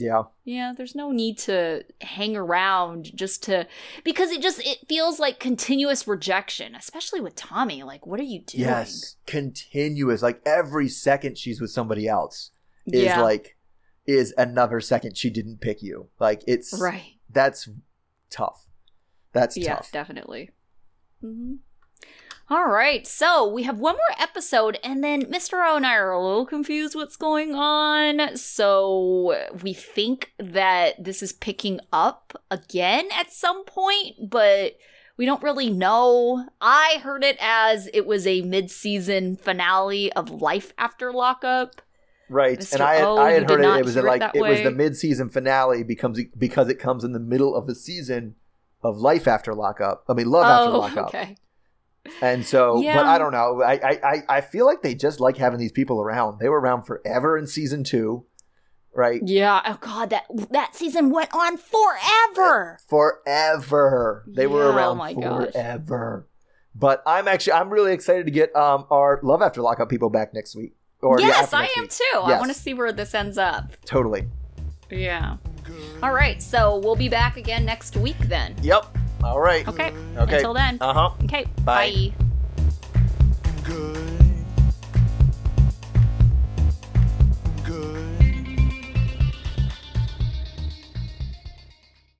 [0.00, 0.22] Yeah.
[0.44, 3.66] Yeah, there's no need to hang around just to
[4.04, 7.82] because it just it feels like continuous rejection, especially with Tommy.
[7.82, 8.64] Like, what are you doing?
[8.64, 9.16] Yes.
[9.26, 10.22] Continuous.
[10.22, 12.50] Like every second she's with somebody else
[12.86, 13.20] is yeah.
[13.20, 13.56] like
[14.06, 16.08] is another second she didn't pick you.
[16.18, 17.14] Like it's right.
[17.30, 17.68] that's
[18.30, 18.66] tough.
[19.32, 19.92] That's yeah, tough.
[19.92, 20.50] definitely.
[21.20, 21.56] hmm
[22.50, 25.62] All right, so we have one more episode, and then Mr.
[25.66, 28.38] O and I are a little confused what's going on.
[28.38, 34.78] So we think that this is picking up again at some point, but
[35.18, 36.48] we don't really know.
[36.58, 41.82] I heard it as it was a mid-season finale of Life After Lockup.
[42.30, 42.60] Right.
[42.60, 42.74] Mr.
[42.74, 44.62] And I had, O, I had heard it, it was it like that it was
[44.62, 48.36] the mid season finale becomes because it comes in the middle of the season
[48.82, 50.04] of life after lockup.
[50.08, 51.08] I mean love after oh, lockup.
[51.08, 51.36] okay.
[52.22, 53.62] And so, but I don't know.
[53.62, 56.38] I, I, I- feel like they just like having these people around.
[56.40, 58.24] They were around forever in season two,
[58.94, 59.20] right?
[59.24, 59.60] Yeah.
[59.66, 62.78] Oh God, that that season went on forever.
[62.88, 64.24] Forever.
[64.26, 65.52] They were Yeah, oh around gosh.
[65.52, 66.28] forever.
[66.74, 70.32] But I'm actually, I'm really excited to get um our Love After Lockup people back
[70.34, 70.74] next week.
[71.00, 71.90] Or yes, after I am week.
[71.90, 72.18] too.
[72.18, 73.72] I want to see where this ends up.
[73.84, 74.26] Totally.
[74.90, 75.36] Yeah.
[76.02, 78.56] All right, so we'll be back again next week then.
[78.62, 78.97] Yep.
[79.22, 79.66] All right.
[79.66, 79.92] Okay.
[80.16, 80.36] Okay.
[80.36, 80.78] Until then.
[80.80, 81.10] Uh huh.
[81.24, 81.44] Okay.
[81.64, 82.12] Bye.
[82.18, 82.24] bye.